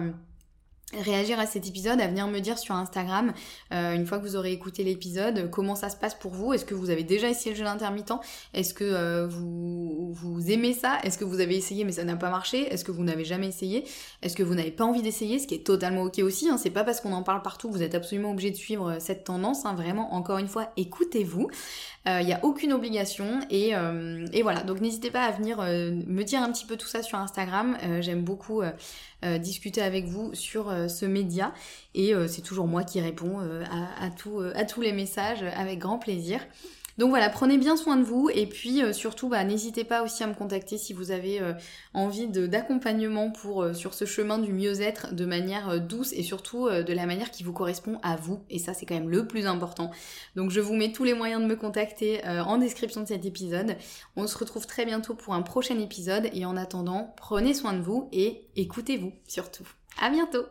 réagir 0.93 1.41
à 1.41 1.47
cet 1.47 1.67
épisode, 1.67 2.01
à 2.01 2.07
venir 2.07 2.27
me 2.29 2.39
dire 2.41 2.59
sur 2.59 2.75
Instagram, 2.75 3.33
euh, 3.73 3.95
une 3.95 4.07
fois 4.07 4.19
que 4.19 4.25
vous 4.25 4.37
aurez 4.37 4.53
écouté 4.53 4.85
l'épisode, 4.85 5.51
comment 5.51 5.75
ça 5.75 5.89
se 5.89 5.97
passe 5.97 6.15
pour 6.15 6.33
vous? 6.33 6.53
Est-ce 6.53 6.65
que 6.65 6.75
vous 6.75 6.91
avez 6.91 7.03
déjà 7.03 7.29
essayé 7.29 7.53
le 7.53 7.57
jeûne 7.57 7.67
intermittent? 7.67 8.13
Est-ce 8.55 8.75
que 8.75 8.85
euh, 8.85 9.27
vous, 9.27 10.13
vous 10.13 10.51
aimez 10.51 10.75
ça? 10.75 10.99
Est-ce 11.03 11.19
que 11.19 11.25
vous 11.25 11.41
avez 11.41 11.57
essayé 11.57 11.85
mais 11.85 11.93
ça 11.93 12.05
n'a 12.05 12.17
pas 12.17 12.31
marché? 12.31 12.73
Est-ce 12.73 12.85
que 12.85 12.93
vous 12.93 13.05
n'avez 13.05 13.25
jamais 13.25 13.49
essayé? 13.49 13.85
Est-ce 14.23 14.37
que 14.37 14.43
vous 14.43 14.55
n'avez 14.55 14.71
pas 14.71 14.85
envie 14.85 15.03
d'essayer? 15.03 15.39
Ce 15.39 15.47
qui 15.47 15.55
est 15.55 15.67
totalement 15.67 16.03
ok 16.03 16.19
aussi. 16.19 16.49
Hein. 16.49 16.59
C'est 16.59 16.71
pas 16.71 16.85
parce 16.85 17.01
qu'on 17.01 17.13
en 17.13 17.23
parle 17.23 17.43
partout 17.43 17.69
que 17.69 17.75
vous 17.75 17.83
êtes 17.83 17.95
absolument 17.95 18.31
obligé 18.33 18.51
de 18.51 18.57
suivre 18.57 18.93
euh, 18.93 18.97
cette 18.99 19.25
tendance. 19.25 19.65
Hein. 19.65 19.75
Vraiment, 19.75 20.15
encore 20.15 20.39
une 20.39 20.49
fois, 20.49 20.73
écoutez-vous. 20.77 21.49
Il 22.05 22.27
n'y 22.27 22.33
a 22.33 22.45
aucune 22.45 22.73
obligation. 22.73 23.39
Et, 23.49 23.75
et 24.33 24.43
voilà, 24.43 24.63
donc 24.65 24.81
n'hésitez 24.81 25.13
pas 25.13 25.23
à 25.23 25.31
venir 25.31 25.59
me 25.59 26.23
dire 26.25 26.43
un 26.43 26.51
petit 26.51 26.67
peu 26.67 26.77
tout 26.77 26.89
ça 26.89 27.01
sur 27.01 27.17
Instagram. 27.17 27.79
J'aime 28.01 28.23
beaucoup 28.23 28.61
discuter 29.39 29.81
avec 29.81 30.07
vous 30.07 30.35
sur 30.35 30.82
euh, 30.83 30.88
ce 30.88 31.07
média 31.07 31.53
et 31.95 32.14
euh, 32.14 32.29
c'est 32.29 32.42
toujours 32.42 32.66
moi 32.66 32.85
qui 32.85 33.01
réponds 33.01 33.40
euh, 33.40 33.64
à, 33.71 34.11
tous 34.11 34.81
les 34.81 34.92
messages 34.92 35.42
avec 35.57 35.79
grand 35.79 35.99
plaisir. 35.99 36.40
Donc 36.99 37.09
voilà, 37.09 37.31
prenez 37.31 37.57
bien 37.57 37.79
soin 37.79 37.97
de 37.97 38.03
vous 38.03 38.29
et 38.35 38.47
puis 38.47 38.83
surtout 38.92 39.31
bah, 39.31 39.42
n'hésitez 39.45 39.83
pas 39.83 40.03
aussi 40.03 40.23
à 40.23 40.27
me 40.27 40.35
contacter 40.35 40.77
si 40.77 40.92
vous 40.92 41.11
avez 41.11 41.40
envie 41.95 42.29
d'accompagnement 42.29 43.31
pour 43.31 43.66
sur 43.75 43.95
ce 43.95 44.05
chemin 44.05 44.37
du 44.37 44.53
mieux-être 44.53 45.14
de 45.14 45.25
manière 45.25 45.81
douce 45.81 46.12
et 46.12 46.23
surtout 46.23 46.68
de 46.68 46.92
la 46.92 47.07
manière 47.07 47.31
qui 47.31 47.45
vous 47.45 47.55
correspond 47.55 47.99
à 48.03 48.16
vous 48.16 48.45
et 48.51 48.59
ça 48.59 48.75
c'est 48.75 48.85
quand 48.85 48.95
même 48.95 49.09
le 49.09 49.27
plus 49.27 49.47
important. 49.47 49.90
Donc 50.37 50.51
je 50.51 50.61
vous 50.61 50.75
mets 50.75 50.92
tous 50.92 51.05
les 51.05 51.14
moyens 51.14 51.40
de 51.40 51.47
me 51.47 51.57
contacter 51.57 52.23
en 52.27 52.59
description 52.59 53.01
de 53.01 53.09
cet 53.09 53.25
épisode. 53.25 53.75
On 54.14 54.27
se 54.27 54.37
retrouve 54.37 54.66
très 54.66 54.85
bientôt 54.85 55.14
pour 55.14 55.33
un 55.33 55.42
prochain 55.42 55.79
épisode 55.79 56.29
et 56.35 56.45
en 56.45 56.59
attendant, 56.59 57.14
prenez 57.16 57.55
soin 57.55 57.73
de 57.73 57.81
vous 57.81 58.11
et 58.12 58.49
écoutez-vous 58.55 59.14
surtout. 59.27 59.66
À 60.01 60.11
bientôt 60.11 60.45